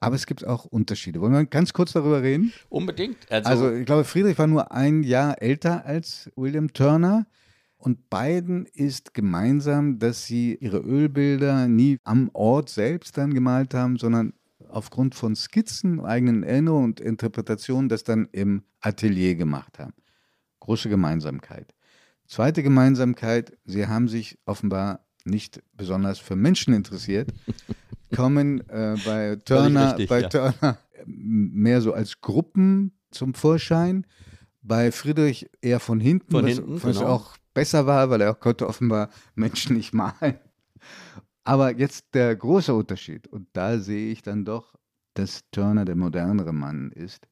[0.00, 1.20] aber es gibt auch Unterschiede.
[1.20, 2.52] Wollen wir ganz kurz darüber reden?
[2.68, 3.30] Unbedingt.
[3.30, 7.26] Also, also ich glaube, Friedrich war nur ein Jahr älter als William Turner.
[7.76, 13.96] Und beiden ist gemeinsam, dass sie ihre Ölbilder nie am Ort selbst dann gemalt haben,
[13.96, 14.32] sondern
[14.68, 19.94] aufgrund von Skizzen, eigenen Erinnerungen und Interpretationen das dann im Atelier gemacht haben.
[20.58, 21.72] Große Gemeinsamkeit.
[22.26, 27.32] Zweite Gemeinsamkeit, sie haben sich offenbar nicht besonders für Menschen interessiert,
[28.16, 30.28] kommen äh, bei Turner, richtig, bei ja.
[30.28, 34.06] Turner mehr so als Gruppen zum Vorschein.
[34.60, 37.08] Bei Friedrich eher von hinten, von was, hinten, was genau.
[37.08, 40.38] auch besser war, weil er auch konnte offenbar Menschen nicht malen.
[41.44, 44.74] Aber jetzt der große Unterschied, und da sehe ich dann doch,
[45.14, 47.26] dass Turner der modernere Mann ist,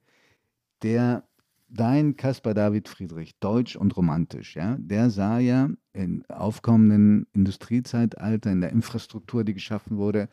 [0.83, 1.29] der
[1.69, 8.61] dein Caspar David Friedrich, deutsch und romantisch, ja, der sah ja im aufkommenden Industriezeitalter, in
[8.61, 10.29] der Infrastruktur, die geschaffen wurde,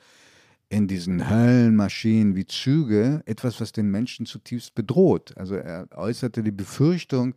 [0.70, 5.38] in diesen Höllenmaschinen wie Züge, etwas, was den Menschen zutiefst bedroht.
[5.38, 7.36] Also er äußerte die Befürchtung,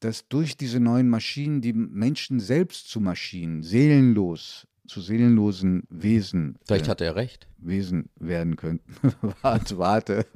[0.00, 6.58] dass durch diese neuen Maschinen die Menschen selbst zu Maschinen, seelenlos zu seelenlosen Wesen.
[6.66, 7.46] Vielleicht äh, hat er recht.
[7.58, 8.92] Wesen werden könnten.
[9.42, 10.26] warte, warte,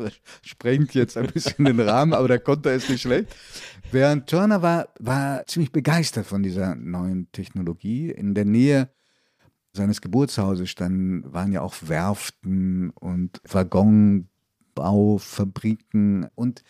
[0.43, 3.35] sprengt jetzt ein bisschen den Rahmen, aber der Konter ist nicht schlecht.
[3.91, 8.13] Während Turner war, war ziemlich begeistert von dieser neuen Technologie.
[8.13, 8.91] In der Nähe
[9.73, 16.63] seines Geburtshauses standen, waren ja auch Werften und Waggonbaufabriken und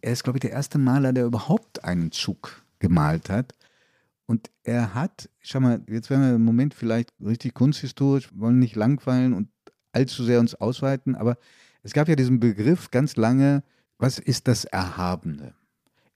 [0.00, 3.54] er ist, glaube ich, der erste Maler, der überhaupt einen Zug gemalt hat.
[4.26, 8.76] Und er hat, schau mal, jetzt werden wir im Moment vielleicht richtig kunsthistorisch, wollen nicht
[8.76, 9.48] langweilen und
[9.92, 11.36] allzu sehr uns ausweiten, aber
[11.82, 13.62] es gab ja diesen Begriff ganz lange,
[13.98, 15.54] was ist das Erhabene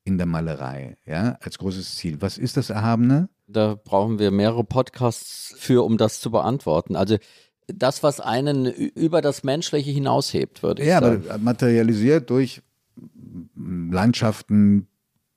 [0.05, 2.16] in der Malerei, ja, als großes Ziel.
[2.21, 3.29] Was ist das Erhabene?
[3.47, 6.97] Da brauchen wir mehrere Podcasts für, um das zu beantworten.
[6.97, 7.18] Also
[7.66, 11.25] das, was einen über das Menschliche hinaushebt, würde ich ja, sagen.
[11.27, 12.62] Ja, aber materialisiert durch
[13.55, 14.88] Landschaften,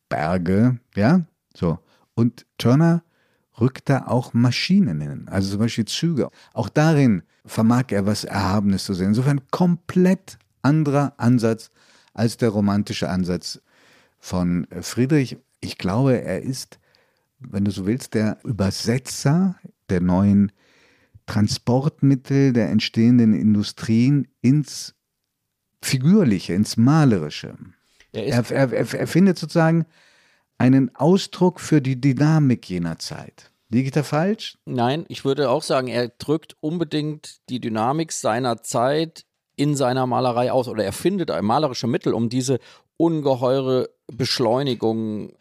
[0.08, 1.78] Berge, ja, so.
[2.22, 3.04] Und Turner
[3.60, 6.30] rückt da auch Maschinen hin, also zum Beispiel Züge.
[6.54, 9.08] Auch darin vermag er was Erhabenes zu sehen.
[9.08, 11.72] Insofern komplett anderer Ansatz
[12.14, 13.60] als der romantische Ansatz
[14.20, 15.38] von Friedrich.
[15.62, 16.78] Ich glaube, er ist,
[17.40, 19.56] wenn du so willst, der Übersetzer
[19.90, 20.52] der neuen
[21.26, 24.94] Transportmittel der entstehenden Industrien ins
[25.82, 27.56] Figürliche, ins Malerische.
[28.12, 29.88] Er, er, er, er findet sozusagen
[30.62, 33.52] einen Ausdruck für die Dynamik jener Zeit.
[33.70, 34.60] Liege ich da falsch?
[34.66, 40.52] Nein, ich würde auch sagen, er drückt unbedingt die Dynamik seiner Zeit in seiner Malerei
[40.52, 42.60] aus oder er findet ein malerische Mittel, um diese
[42.98, 45.34] ungeheure Beschleunigung,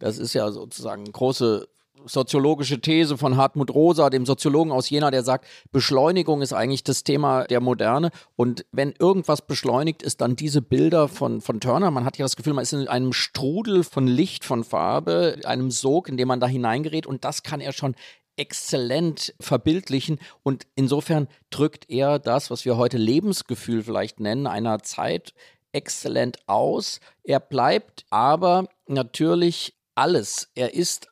[0.00, 1.68] das ist ja sozusagen große
[2.06, 7.04] soziologische These von Hartmut Rosa, dem Soziologen aus Jena, der sagt, Beschleunigung ist eigentlich das
[7.04, 8.10] Thema der Moderne.
[8.36, 11.90] Und wenn irgendwas beschleunigt ist, dann diese Bilder von, von Turner.
[11.90, 15.70] Man hat ja das Gefühl, man ist in einem Strudel von Licht, von Farbe, einem
[15.70, 17.06] Sog, in dem man da hineingerät.
[17.06, 17.94] Und das kann er schon
[18.36, 25.34] exzellent verbildlichen und insofern drückt er das, was wir heute Lebensgefühl vielleicht nennen, einer Zeit
[25.72, 27.00] exzellent aus.
[27.22, 30.50] Er bleibt aber natürlich alles.
[30.54, 31.08] Er ist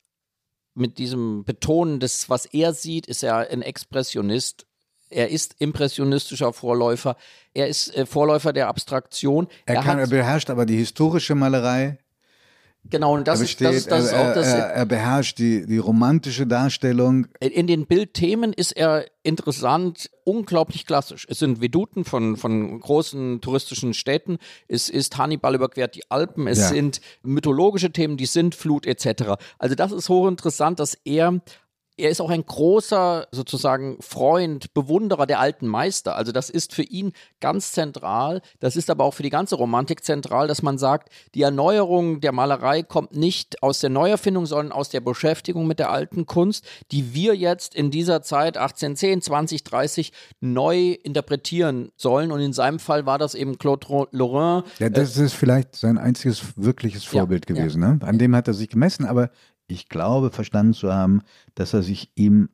[0.75, 4.67] mit diesem Betonen des, was er sieht, ist er ein Expressionist.
[5.11, 7.17] Er ist impressionistischer Vorläufer.
[7.53, 9.49] Er ist äh, Vorläufer der Abstraktion.
[9.67, 11.99] Er, er, kann, er beherrscht aber die historische Malerei.
[12.91, 14.49] Genau, und das, ist, das, ist, das ist auch das.
[14.49, 17.29] Er, er, beherrscht die, die romantische Darstellung.
[17.39, 21.27] In den Bildthemen ist er interessant, unglaublich klassisch.
[21.31, 24.39] Es sind Veduten von, von großen touristischen Städten.
[24.67, 26.49] Es ist Hannibal überquert die Alpen.
[26.49, 26.69] Es ja.
[26.69, 29.35] sind mythologische Themen, die Sintflut etc.
[29.59, 31.41] Also das ist hochinteressant, dass er
[31.97, 36.17] er ist auch ein großer sozusagen Freund, Bewunderer der alten Meister.
[36.17, 38.41] Also das ist für ihn ganz zentral.
[38.61, 42.33] Das ist aber auch für die ganze Romantik zentral, dass man sagt, die Erneuerung der
[42.33, 47.15] Malerei kommt nicht aus der Neuerfindung, sondern aus der Beschäftigung mit der alten Kunst, die
[47.15, 52.33] wir jetzt in dieser Zeit 1810, 20, 30 neu interpretieren sollen.
[52.33, 54.63] Und in seinem Fall war das eben Claude Lorrain.
[54.79, 57.83] Ja, das ist vielleicht sein einziges wirkliches Vorbild ja, gewesen.
[57.83, 57.99] Ja, ne?
[58.03, 59.31] An dem hat er sich gemessen, aber
[59.73, 61.23] ich glaube, verstanden zu haben,
[61.55, 62.49] dass er sich ihm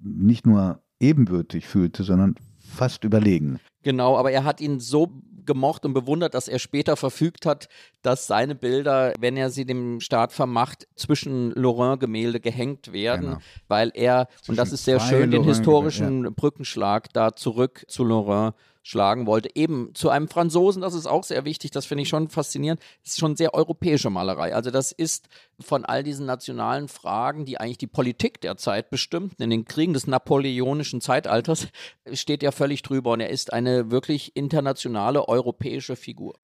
[0.00, 3.58] nicht nur ebenbürtig fühlte, sondern fast überlegen.
[3.82, 7.68] Genau, aber er hat ihn so gemocht und bewundert, dass er später verfügt hat,
[8.00, 13.38] dass seine Bilder, wenn er sie dem Staat vermacht, zwischen Lorrain-Gemälde gehängt werden, genau.
[13.68, 16.30] weil er, zwischen und das ist sehr schön, den historischen ja.
[16.30, 18.52] Brückenschlag da zurück zu Lorrain
[18.84, 19.48] schlagen wollte.
[19.54, 23.14] Eben zu einem Franzosen, das ist auch sehr wichtig, das finde ich schon faszinierend, das
[23.14, 24.54] ist schon sehr europäische Malerei.
[24.54, 29.42] Also das ist von all diesen nationalen Fragen, die eigentlich die Politik der Zeit bestimmten,
[29.42, 31.68] in den Kriegen des napoleonischen Zeitalters,
[32.12, 36.34] steht er völlig drüber und er ist eine wirklich internationale europäische Figur.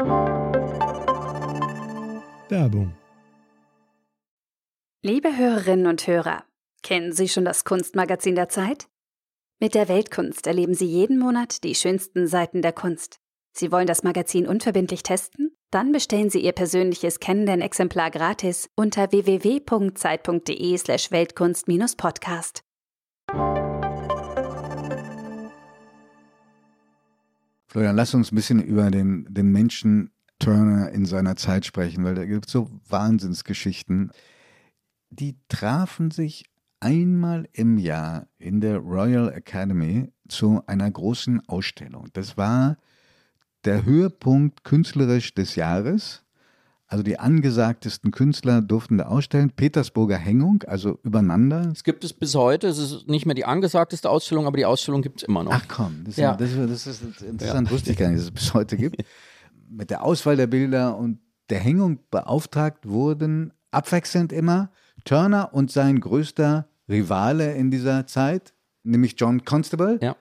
[2.48, 2.94] Werbung.
[5.02, 6.44] Liebe Hörerinnen und Hörer,
[6.82, 8.89] kennen Sie schon das Kunstmagazin der Zeit?
[9.62, 13.20] Mit der Weltkunst erleben Sie jeden Monat die schönsten Seiten der Kunst.
[13.52, 15.54] Sie wollen das Magazin unverbindlich testen?
[15.70, 22.62] Dann bestellen Sie Ihr persönliches Kennenden-Exemplar gratis unter www.zeit.de/slash Weltkunst-Podcast.
[27.68, 32.14] Florian, lass uns ein bisschen über den, den Menschen Turner in seiner Zeit sprechen, weil
[32.14, 34.10] da gibt es so Wahnsinnsgeschichten.
[35.10, 36.49] Die trafen sich
[36.80, 42.08] einmal im Jahr in der Royal Academy zu einer großen Ausstellung.
[42.12, 42.76] Das war
[43.64, 46.24] der Höhepunkt künstlerisch des Jahres.
[46.86, 49.50] Also die angesagtesten Künstler durften da ausstellen.
[49.50, 51.70] Petersburger Hängung, also übereinander.
[51.72, 52.66] Es gibt es bis heute.
[52.66, 55.52] Es ist nicht mehr die angesagteste Ausstellung, aber die Ausstellung gibt es immer noch.
[55.52, 56.32] Ach komm, das, ja.
[56.32, 57.68] ist, das, ist interessant.
[57.68, 57.72] Ja.
[57.72, 59.04] Wusste ich gar nicht, dass es bis heute gibt.
[59.68, 64.70] Mit der Auswahl der Bilder und der Hängung beauftragt wurden abwechselnd immer
[65.04, 69.98] Turner und sein größter Rivale in dieser Zeit, nämlich John Constable.
[70.02, 70.16] Ja.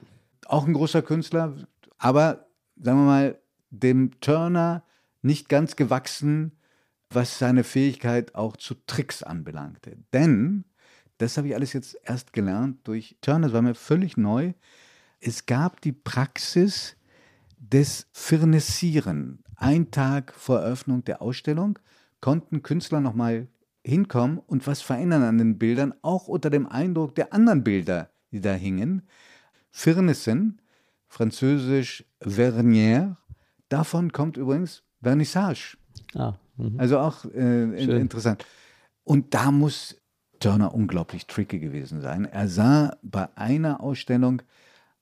[0.46, 1.56] Auch ein großer Künstler,
[1.98, 3.40] aber sagen wir mal,
[3.72, 4.84] dem Turner
[5.22, 6.54] nicht ganz gewachsen,
[7.10, 9.98] was seine Fähigkeit auch zu Tricks anbelangte.
[10.14, 10.66] Denn,
[11.18, 14.54] das habe ich alles jetzt erst gelernt durch Turner, das war mir völlig neu,
[15.20, 16.96] es gab die Praxis
[17.58, 19.44] des Firnissieren.
[19.56, 21.78] Ein Tag vor Eröffnung der Ausstellung
[22.22, 23.48] konnten Künstler nochmal
[23.84, 28.42] hinkommen und was verändern an den Bildern, auch unter dem Eindruck der anderen Bilder, die
[28.42, 29.04] da hingen.
[29.72, 30.62] Firnissen,
[31.08, 33.16] französisch Vernière,
[33.70, 35.78] davon kommt übrigens Vernissage.
[36.16, 36.80] Ah, mhm.
[36.80, 38.46] also auch äh, interessant.
[39.04, 39.96] Und da muss
[40.40, 42.26] Turner unglaublich tricky gewesen sein.
[42.26, 44.42] Er sah bei einer Ausstellung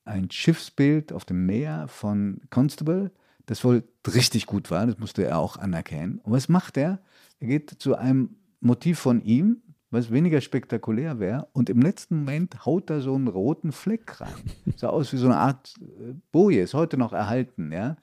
[0.06, 3.12] ein Schiffsbild auf dem Meer von Constable,
[3.46, 6.20] das wohl richtig gut war, das musste er auch anerkennen.
[6.24, 7.00] Und was macht er?
[7.40, 12.66] Er geht zu einem Motiv von ihm, was weniger spektakulär wäre, und im letzten Moment
[12.66, 14.34] haut er so einen roten Fleck rein.
[14.76, 17.98] Sah aus wie so eine Art äh, Boje, ist heute noch erhalten, ja.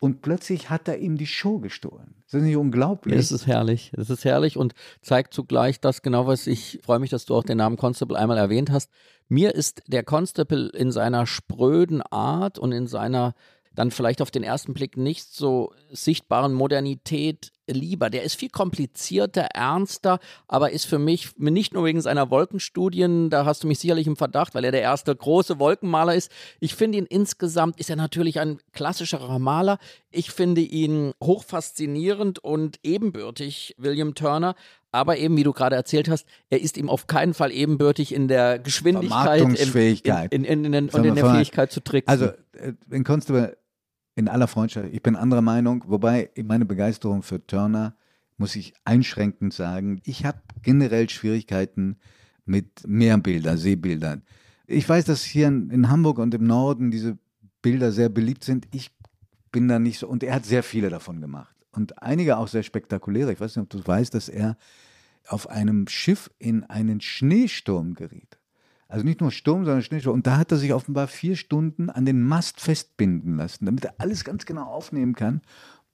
[0.00, 2.14] Und plötzlich hat er ihm die Show gestohlen.
[2.24, 3.18] Ist das nicht unglaublich?
[3.18, 3.92] Es ist herrlich.
[3.96, 7.42] Es ist herrlich und zeigt zugleich das genau, was ich freue mich, dass du auch
[7.42, 8.92] den Namen Constable einmal erwähnt hast.
[9.28, 13.34] Mir ist der Constable in seiner spröden Art und in seiner
[13.78, 18.10] dann vielleicht auf den ersten Blick nicht so sichtbaren Modernität lieber.
[18.10, 23.44] Der ist viel komplizierter, ernster, aber ist für mich nicht nur wegen seiner Wolkenstudien, da
[23.44, 26.32] hast du mich sicherlich im Verdacht, weil er der erste große Wolkenmaler ist.
[26.58, 29.78] Ich finde ihn insgesamt, ist er natürlich ein klassischerer Maler.
[30.10, 34.56] Ich finde ihn hochfaszinierend und ebenbürtig, William Turner.
[34.90, 38.26] Aber eben, wie du gerade erzählt hast, er ist ihm auf keinen Fall ebenbürtig in
[38.26, 39.42] der Geschwindigkeit
[40.32, 42.10] in, in, in, in, und in der Fähigkeit zu tricksen.
[42.10, 43.56] Also, äh, wenn Constable
[44.18, 47.94] in aller Freundschaft, ich bin anderer Meinung, wobei meine Begeisterung für Turner,
[48.36, 51.98] muss ich einschränkend sagen, ich habe generell Schwierigkeiten
[52.44, 54.22] mit Meerbildern, Seebildern.
[54.66, 57.16] Ich weiß, dass hier in Hamburg und im Norden diese
[57.62, 58.66] Bilder sehr beliebt sind.
[58.72, 58.90] Ich
[59.52, 61.54] bin da nicht so, und er hat sehr viele davon gemacht.
[61.70, 63.32] Und einige auch sehr spektakuläre.
[63.32, 64.56] Ich weiß nicht, ob du weißt, dass er
[65.28, 68.40] auf einem Schiff in einen Schneesturm geriet.
[68.88, 70.14] Also nicht nur Sturm, sondern Schneesturm.
[70.14, 73.94] Und da hat er sich offenbar vier Stunden an den Mast festbinden lassen, damit er
[73.98, 75.42] alles ganz genau aufnehmen kann.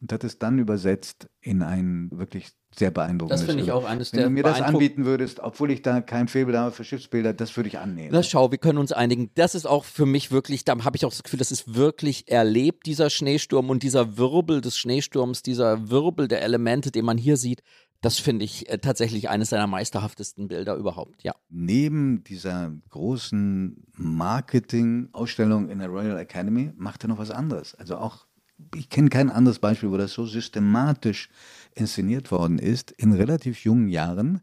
[0.00, 3.40] Und hat es dann übersetzt in ein wirklich sehr beeindruckendes.
[3.40, 4.26] Das finde ich auch eines Wenn der.
[4.26, 7.56] Wenn du mir das anbieten würdest, obwohl ich da kein Faible habe für Schiffsbilder, das
[7.56, 8.10] würde ich annehmen.
[8.12, 9.30] Na schau, wir können uns einigen.
[9.34, 12.28] Das ist auch für mich wirklich, da habe ich auch das Gefühl, das ist wirklich
[12.28, 17.36] erlebt, dieser Schneesturm und dieser Wirbel des Schneesturms, dieser Wirbel der Elemente, den man hier
[17.36, 17.62] sieht.
[18.04, 21.34] Das finde ich äh, tatsächlich eines seiner meisterhaftesten Bilder überhaupt, ja.
[21.48, 27.74] Neben dieser großen Marketing-Ausstellung in der Royal Academy macht er noch was anderes.
[27.74, 28.26] Also auch,
[28.74, 31.30] ich kenne kein anderes Beispiel, wo das so systematisch
[31.74, 32.90] inszeniert worden ist.
[32.90, 34.42] In relativ jungen Jahren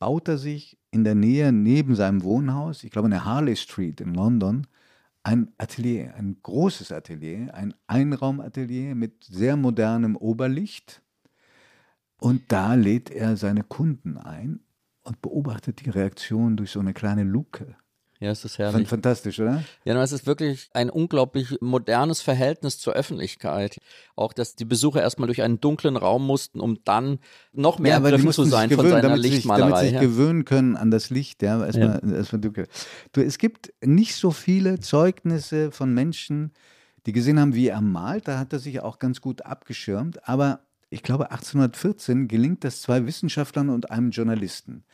[0.00, 4.00] baut er sich in der Nähe neben seinem Wohnhaus, ich glaube in der Harley Street
[4.00, 4.66] in London,
[5.22, 11.00] ein Atelier, ein großes Atelier, ein Einraumatelier mit sehr modernem Oberlicht
[12.20, 14.60] und da lädt er seine Kunden ein
[15.02, 17.76] und beobachtet die Reaktion durch so eine kleine Luke.
[18.20, 18.88] Ja, es ist herrlich.
[18.88, 19.62] Fantastisch, oder?
[19.84, 23.78] Ja, es ist wirklich ein unglaublich modernes Verhältnis zur Öffentlichkeit.
[24.16, 27.20] Auch, dass die Besucher erstmal durch einen dunklen Raum mussten, um dann
[27.52, 29.66] noch mehr ja, ergriffen zu sein gewöhnen, von seiner damit Lichtmalerei.
[29.82, 32.16] Sich, damit sie sich gewöhnen können an das Licht, ja, erstmal, ja.
[32.16, 32.66] erstmal dunkel.
[33.12, 36.50] Du, es gibt nicht so viele Zeugnisse von Menschen,
[37.06, 38.26] die gesehen haben, wie er malt.
[38.26, 40.28] Da hat er sich auch ganz gut abgeschirmt.
[40.28, 44.84] Aber ich glaube 1814, gelingt das zwei Wissenschaftlern und einem Journalisten.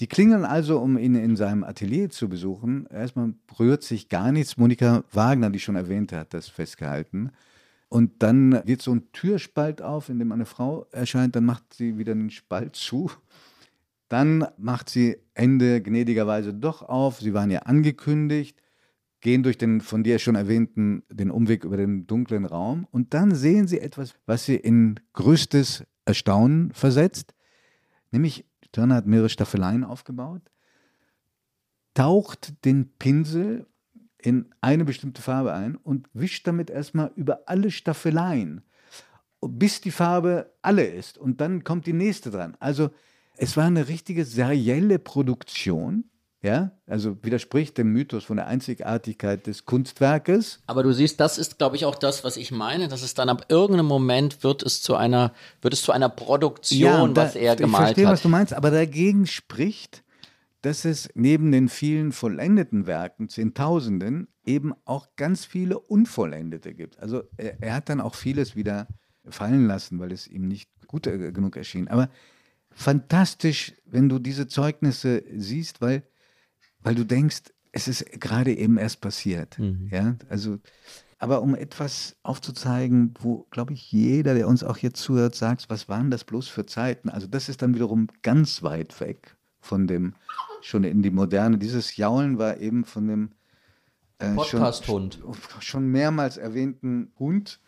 [0.00, 2.86] Die klingeln also, um ihn in seinem Atelier zu besuchen.
[2.86, 4.56] Erstmal rührt sich gar nichts.
[4.56, 7.30] Monika Wagner, die schon erwähnte, hat das festgehalten.
[7.88, 11.36] Und dann geht so ein Türspalt auf, in dem eine Frau erscheint.
[11.36, 13.10] Dann macht sie wieder den Spalt zu.
[14.08, 17.20] Dann macht sie Ende gnädigerweise doch auf.
[17.20, 18.63] Sie waren ja angekündigt
[19.24, 23.34] gehen durch den von dir schon erwähnten, den Umweg über den dunklen Raum und dann
[23.34, 27.34] sehen sie etwas, was sie in größtes Erstaunen versetzt,
[28.12, 30.42] nämlich Turner hat mehrere Staffeleien aufgebaut,
[31.94, 33.66] taucht den Pinsel
[34.18, 38.62] in eine bestimmte Farbe ein und wischt damit erstmal über alle Staffeleien,
[39.40, 41.18] bis die Farbe alle ist.
[41.18, 42.56] Und dann kommt die nächste dran.
[42.58, 42.90] Also
[43.36, 46.10] es war eine richtige serielle Produktion
[46.44, 50.60] ja, also widerspricht dem Mythos von der Einzigartigkeit des Kunstwerkes.
[50.66, 53.30] Aber du siehst, das ist, glaube ich, auch das, was ich meine, dass es dann
[53.30, 57.34] ab irgendeinem Moment wird es zu einer, wird es zu einer Produktion, ja, da, was
[57.34, 57.80] er gemalt hat.
[57.80, 58.12] Ich verstehe, hat.
[58.12, 60.04] was du meinst, aber dagegen spricht,
[60.60, 67.00] dass es neben den vielen vollendeten Werken, Zehntausenden, eben auch ganz viele unvollendete gibt.
[67.00, 68.86] Also er, er hat dann auch vieles wieder
[69.26, 71.88] fallen lassen, weil es ihm nicht gut äh, genug erschien.
[71.88, 72.10] Aber
[72.70, 76.02] fantastisch, wenn du diese Zeugnisse siehst, weil
[76.84, 77.42] weil du denkst,
[77.72, 79.58] es ist gerade eben erst passiert.
[79.58, 79.88] Mhm.
[79.90, 80.58] Ja, also,
[81.18, 85.88] aber um etwas aufzuzeigen, wo, glaube ich, jeder, der uns auch jetzt zuhört, sagt, was
[85.88, 87.08] waren das bloß für Zeiten?
[87.08, 90.14] Also, das ist dann wiederum ganz weit weg von dem,
[90.60, 91.58] schon in die Moderne.
[91.58, 93.30] Dieses Jaulen war eben von dem
[94.18, 95.20] äh, Podcast-Hund.
[95.22, 97.60] Schon, schon mehrmals erwähnten Hund,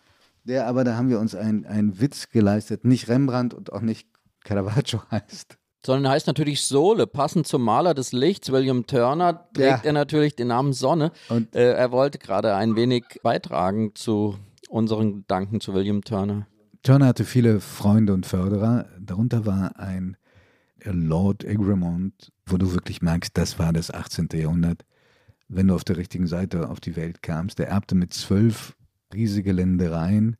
[0.44, 4.08] der aber, da haben wir uns einen Witz geleistet, nicht Rembrandt und auch nicht
[4.44, 7.06] Caravaggio heißt sondern heißt natürlich Sohle.
[7.06, 9.84] Passend zum Maler des Lichts, William Turner, trägt ja.
[9.84, 11.12] er natürlich den Namen Sonne.
[11.28, 14.36] Und äh, er wollte gerade ein wenig beitragen zu
[14.68, 16.46] unseren Gedanken zu William Turner.
[16.82, 18.86] Turner hatte viele Freunde und Förderer.
[19.00, 20.16] Darunter war ein
[20.84, 24.28] Lord Egremont, wo du wirklich merkst, das war das 18.
[24.34, 24.84] Jahrhundert.
[25.48, 28.76] Wenn du auf der richtigen Seite auf die Welt kamst, der erbte mit zwölf
[29.14, 30.36] riesige Ländereien.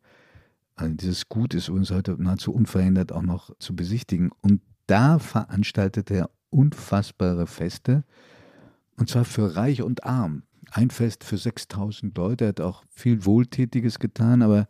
[0.75, 4.31] Also dieses Gut ist uns heute nahezu unverändert auch noch zu besichtigen.
[4.41, 8.05] Und da veranstaltet er unfassbare Feste,
[8.97, 10.43] und zwar für Reich und Arm.
[10.71, 14.69] Ein Fest für 6000 Leute, er hat auch viel Wohltätiges getan, aber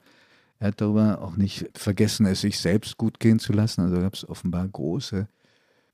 [0.58, 3.82] er hat darüber auch nicht vergessen, es sich selbst gut gehen zu lassen.
[3.82, 5.28] Also gab es offenbar große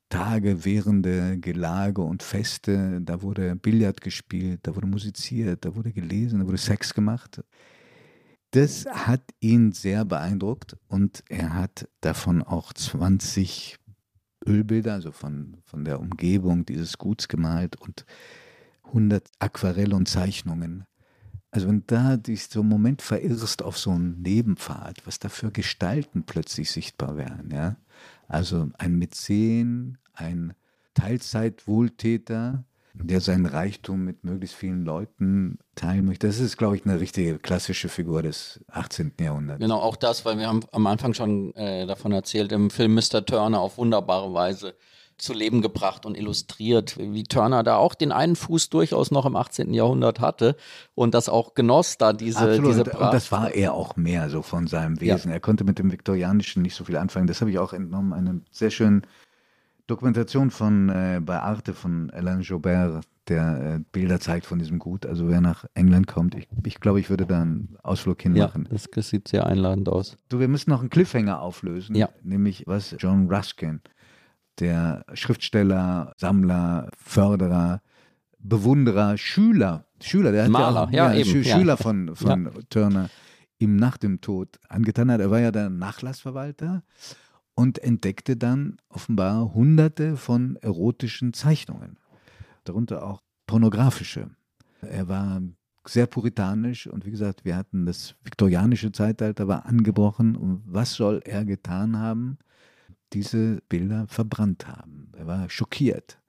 [0.09, 3.01] Tage währende Gelage und Feste.
[3.01, 7.41] Da wurde Billard gespielt, da wurde musiziert, da wurde gelesen, da wurde Sex gemacht.
[8.51, 13.79] Das hat ihn sehr beeindruckt und er hat davon auch 20
[14.45, 18.05] Ölbilder, also von, von der Umgebung dieses Guts gemalt und
[18.85, 20.85] 100 Aquarelle und Zeichnungen.
[21.51, 25.51] Also wenn da dich so einen Moment verirrst auf so einen Nebenpfad, was da für
[25.51, 27.77] Gestalten plötzlich sichtbar wären, ja.
[28.27, 30.53] Also ein Mäzen, ein
[30.95, 36.27] Teilzeitwohltäter, der seinen Reichtum mit möglichst vielen Leuten teilen möchte.
[36.27, 39.13] Das ist, glaube ich, eine richtige klassische Figur des 18.
[39.19, 39.59] Jahrhunderts.
[39.59, 43.25] Genau, auch das, weil wir haben am Anfang schon äh, davon erzählt, im Film Mr.
[43.25, 44.75] Turner auf wunderbare Weise
[45.17, 49.35] zu Leben gebracht und illustriert, wie Turner da auch den einen Fuß durchaus noch im
[49.35, 49.73] 18.
[49.73, 50.55] Jahrhundert hatte
[50.95, 52.71] und das auch genoss, da diese, Absolut.
[52.71, 55.29] diese Und das war er auch mehr so von seinem Wesen.
[55.29, 55.35] Ja.
[55.35, 57.27] Er konnte mit dem Viktorianischen nicht so viel anfangen.
[57.27, 59.03] Das habe ich auch entnommen, eine sehr schöne
[59.87, 65.05] Dokumentation von äh, bei Arte von Alain Jobert, der äh, Bilder zeigt von diesem Gut.
[65.05, 68.67] Also wer nach England kommt, ich, ich glaube, ich würde da einen Ausflug hinmachen.
[68.71, 70.17] Ja, das sieht sehr einladend aus.
[70.29, 72.09] Du, wir müssen noch einen Cliffhanger auflösen, ja.
[72.21, 73.81] nämlich was John Ruskin
[74.59, 77.81] der Schriftsteller, Sammler, Förderer,
[78.39, 81.77] Bewunderer, Schüler, Schüler, der Maler, ja, ja, ja eben, Schüler ja.
[81.77, 83.09] von, von Turner
[83.57, 85.21] ihm nach dem Tod angetan hat.
[85.21, 86.83] Er war ja der Nachlassverwalter
[87.55, 91.97] und entdeckte dann offenbar hunderte von erotischen Zeichnungen,
[92.63, 94.29] darunter auch pornografische.
[94.81, 95.41] Er war
[95.85, 101.21] sehr puritanisch und wie gesagt, wir hatten das viktorianische Zeitalter war angebrochen und was soll
[101.25, 102.37] er getan haben?
[103.13, 105.11] diese Bilder verbrannt haben.
[105.17, 106.19] Er war schockiert.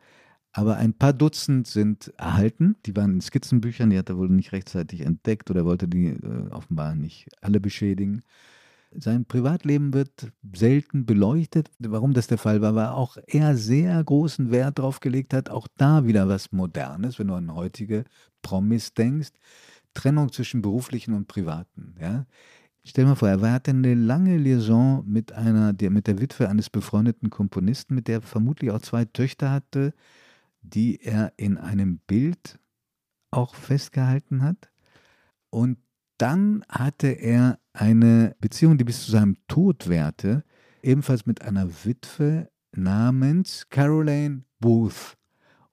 [0.52, 2.76] Aber ein paar Dutzend sind erhalten.
[2.86, 6.48] Die waren in Skizzenbüchern, die hat er wohl nicht rechtzeitig entdeckt oder wollte die äh,
[6.50, 8.22] offenbar nicht alle beschädigen.
[8.96, 11.70] Sein Privatleben wird selten beleuchtet.
[11.78, 15.68] Warum das der Fall war, war auch er sehr großen Wert darauf gelegt hat, auch
[15.76, 18.04] da wieder was Modernes, wenn du an heutige
[18.42, 19.32] Promis denkst.
[19.94, 21.94] Trennung zwischen beruflichen und privaten.
[22.00, 22.26] Ja?
[22.84, 26.48] Stell dir mal vor, er hatte eine lange Liaison mit einer, der, mit der Witwe
[26.48, 29.94] eines befreundeten Komponisten, mit der er vermutlich auch zwei Töchter hatte,
[30.60, 32.58] die er in einem Bild
[33.30, 34.70] auch festgehalten hat.
[35.50, 35.78] Und
[36.18, 40.44] dann hatte er eine Beziehung, die bis zu seinem Tod währte,
[40.82, 45.16] ebenfalls mit einer Witwe namens Caroline Booth.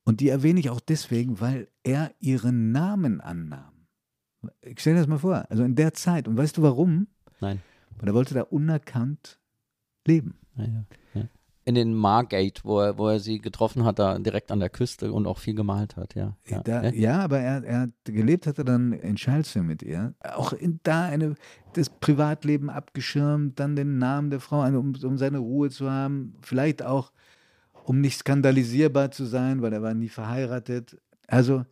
[0.04, 3.88] Und die erwähne ich auch deswegen, weil er ihren Namen annahm.
[4.62, 5.46] Ich stell dir das mal vor.
[5.50, 6.28] Also in der Zeit.
[6.28, 7.08] Und weißt du warum?
[7.40, 7.62] Nein.
[8.00, 9.40] Weil er wollte da unerkannt
[10.06, 10.40] leben.
[10.56, 11.24] Ja, ja, ja.
[11.64, 15.14] In den Margate, wo er, wo er sie getroffen hat, da direkt an der Küste
[15.14, 16.36] und auch viel gemalt hat, ja.
[16.48, 20.16] Ja, da, ja aber er, er hat gelebt hatte dann in Charleston mit ihr.
[20.22, 21.36] Auch in, da eine,
[21.74, 26.36] das Privatleben abgeschirmt, dann den Namen der Frau, um, um seine Ruhe zu haben.
[26.42, 27.12] Vielleicht auch,
[27.86, 30.98] um nicht skandalisierbar zu sein, weil er war nie verheiratet.
[31.28, 31.64] Also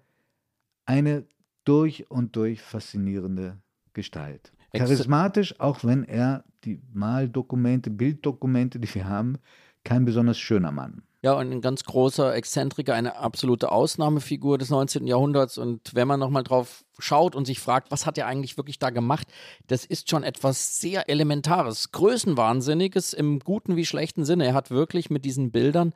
[0.86, 1.26] eine
[1.66, 3.58] durch und durch faszinierende
[3.94, 4.52] Gestalt.
[4.74, 9.38] Charismatisch, auch wenn er die Maldokumente, Bilddokumente, die wir haben,
[9.84, 11.04] kein besonders schöner Mann.
[11.22, 15.06] Ja, und ein ganz großer Exzentriker, eine absolute Ausnahmefigur des 19.
[15.06, 15.58] Jahrhunderts.
[15.58, 18.90] Und wenn man nochmal drauf schaut und sich fragt, was hat er eigentlich wirklich da
[18.90, 19.28] gemacht,
[19.68, 24.46] das ist schon etwas sehr Elementares, Größenwahnsinniges im guten wie schlechten Sinne.
[24.46, 25.94] Er hat wirklich mit diesen Bildern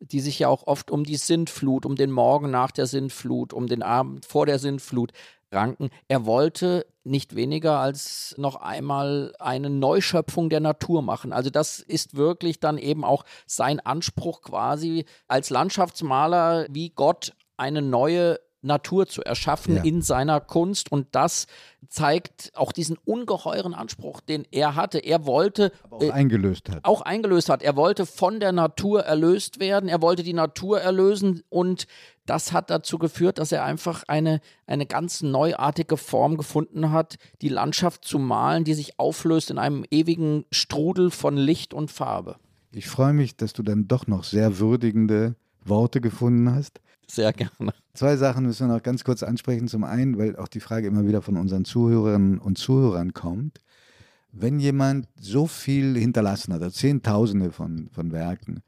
[0.00, 3.66] die sich ja auch oft um die Sintflut, um den Morgen nach der Sintflut, um
[3.66, 5.12] den Abend vor der Sintflut
[5.52, 5.90] ranken.
[6.08, 11.32] Er wollte nicht weniger als noch einmal eine Neuschöpfung der Natur machen.
[11.32, 17.82] Also das ist wirklich dann eben auch sein Anspruch quasi als Landschaftsmaler, wie Gott eine
[17.82, 19.82] neue Natur zu erschaffen ja.
[19.82, 20.92] in seiner Kunst.
[20.92, 21.46] Und das
[21.88, 24.98] zeigt auch diesen ungeheuren Anspruch, den er hatte.
[24.98, 25.72] Er wollte.
[25.90, 26.84] auch äh, eingelöst hat.
[26.84, 27.62] Auch eingelöst hat.
[27.62, 29.88] Er wollte von der Natur erlöst werden.
[29.88, 31.42] Er wollte die Natur erlösen.
[31.48, 31.86] Und
[32.26, 37.48] das hat dazu geführt, dass er einfach eine, eine ganz neuartige Form gefunden hat, die
[37.48, 42.36] Landschaft zu malen, die sich auflöst in einem ewigen Strudel von Licht und Farbe.
[42.72, 45.34] Ich freue mich, dass du dann doch noch sehr würdigende
[45.64, 46.80] Worte gefunden hast.
[47.10, 47.72] Sehr gerne.
[47.94, 49.66] Zwei Sachen müssen wir noch ganz kurz ansprechen.
[49.66, 53.58] Zum einen, weil auch die Frage immer wieder von unseren Zuhörerinnen und Zuhörern kommt.
[54.30, 58.62] Wenn jemand so viel hinterlassen hat, also Zehntausende von, von Werken,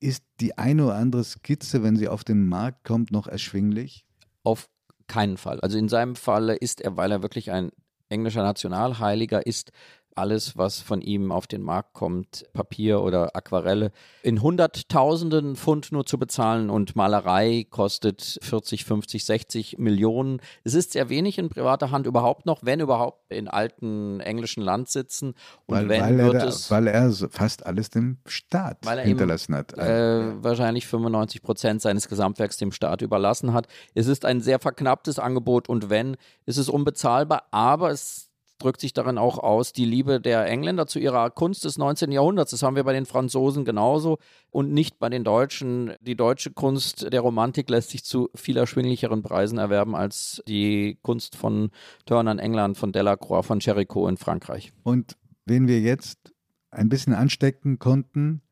[0.00, 4.06] ist die eine oder andere Skizze, wenn sie auf den Markt kommt, noch erschwinglich?
[4.42, 4.70] Auf
[5.06, 5.60] keinen Fall.
[5.60, 7.70] Also in seinem Fall ist er, weil er wirklich ein
[8.08, 9.70] englischer Nationalheiliger ist
[10.16, 13.92] alles, was von ihm auf den Markt kommt, Papier oder Aquarelle,
[14.22, 20.40] in Hunderttausenden Pfund nur zu bezahlen und Malerei kostet 40, 50, 60 Millionen.
[20.64, 25.34] Es ist sehr wenig in privater Hand überhaupt noch, wenn überhaupt in alten englischen Landsitzen.
[25.66, 29.54] Und weil, wenn weil, wird er, es, weil er fast alles dem Staat er hinterlassen
[29.54, 29.76] hat.
[29.78, 33.66] äh, wahrscheinlich 95 Prozent seines Gesamtwerks dem Staat überlassen hat.
[33.94, 38.92] Es ist ein sehr verknapptes Angebot und wenn, ist es unbezahlbar, aber es drückt sich
[38.92, 42.12] darin auch aus, die Liebe der Engländer zu ihrer Kunst des 19.
[42.12, 42.50] Jahrhunderts.
[42.52, 44.18] Das haben wir bei den Franzosen genauso
[44.50, 45.92] und nicht bei den Deutschen.
[46.00, 51.36] Die deutsche Kunst der Romantik lässt sich zu viel erschwinglicheren Preisen erwerben als die Kunst
[51.36, 51.70] von
[52.06, 54.72] Turner in England, von Delacroix, von Chérico in Frankreich.
[54.82, 56.32] Und wen wir jetzt
[56.70, 58.42] ein bisschen anstecken konnten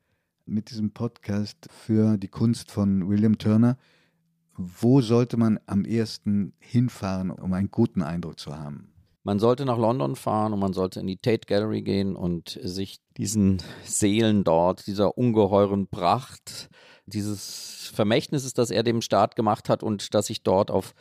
[0.46, 3.78] mit diesem Podcast für die Kunst von William Turner,
[4.56, 8.93] wo sollte man am ehesten hinfahren, um einen guten Eindruck zu haben?
[9.26, 13.00] Man sollte nach London fahren und man sollte in die Tate Gallery gehen und sich
[13.16, 16.68] diesen Seelen dort, dieser ungeheuren Pracht,
[17.06, 20.94] dieses Vermächtnisses, das er dem Staat gemacht hat und das sich dort auf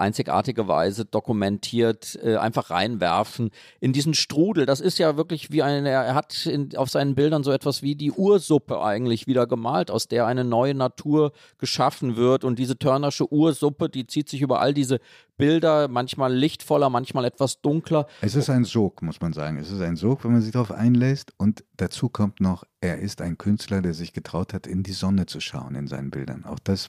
[0.00, 4.66] einzigartige Weise dokumentiert, äh, einfach reinwerfen in diesen Strudel.
[4.66, 7.94] Das ist ja wirklich wie eine, er hat in, auf seinen Bildern so etwas wie
[7.94, 12.44] die Ursuppe eigentlich wieder gemalt, aus der eine neue Natur geschaffen wird.
[12.44, 14.98] Und diese Turnersche Ursuppe, die zieht sich über all diese
[15.36, 18.06] Bilder, manchmal lichtvoller, manchmal etwas dunkler.
[18.20, 19.58] Es ist ein Sog, muss man sagen.
[19.58, 21.32] Es ist ein Sog, wenn man sich darauf einlässt.
[21.38, 25.26] Und dazu kommt noch, er ist ein Künstler, der sich getraut hat, in die Sonne
[25.26, 26.44] zu schauen in seinen Bildern.
[26.44, 26.88] Auch das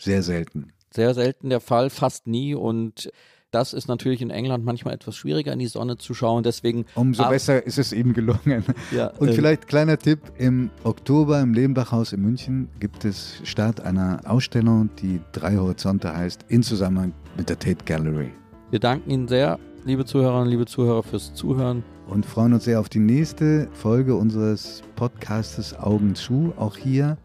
[0.00, 0.72] sehr selten.
[0.94, 2.54] Sehr selten der Fall, fast nie.
[2.54, 3.10] Und
[3.50, 6.42] das ist natürlich in England manchmal etwas schwieriger, in die Sonne zu schauen.
[6.44, 6.86] Deswegen.
[6.94, 8.64] Umso besser ist es ihm gelungen.
[8.92, 13.80] Ja, Und äh, vielleicht kleiner Tipp, im Oktober im Lebenbachhaus in München gibt es Start
[13.80, 18.30] einer Ausstellung, die Drei Horizonte heißt, in Zusammenhang mit der Tate Gallery.
[18.70, 21.84] Wir danken Ihnen sehr, liebe Zuhörerinnen, liebe Zuhörer, fürs Zuhören.
[22.06, 26.52] Und freuen uns sehr auf die nächste Folge unseres Podcastes Augen zu.
[26.56, 27.16] Auch hier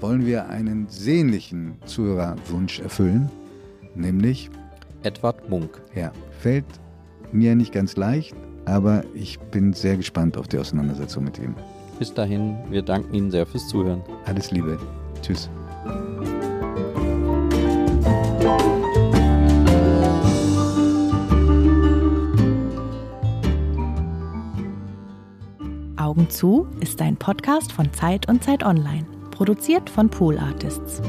[0.00, 3.30] wollen wir einen sehnlichen Zuhörerwunsch erfüllen,
[3.94, 4.50] nämlich,
[5.02, 5.80] Edward Munk.
[5.94, 6.66] ja, fällt
[7.32, 8.34] mir nicht ganz leicht,
[8.64, 11.54] aber ich bin sehr gespannt auf die Auseinandersetzung mit ihm.
[11.98, 14.02] Bis dahin, wir danken Ihnen sehr fürs Zuhören.
[14.24, 14.78] Alles Liebe.
[15.20, 15.50] Tschüss.
[25.96, 29.04] Augen zu ist ein Podcast von Zeit und Zeit Online,
[29.38, 31.00] produziert von Pool Artists.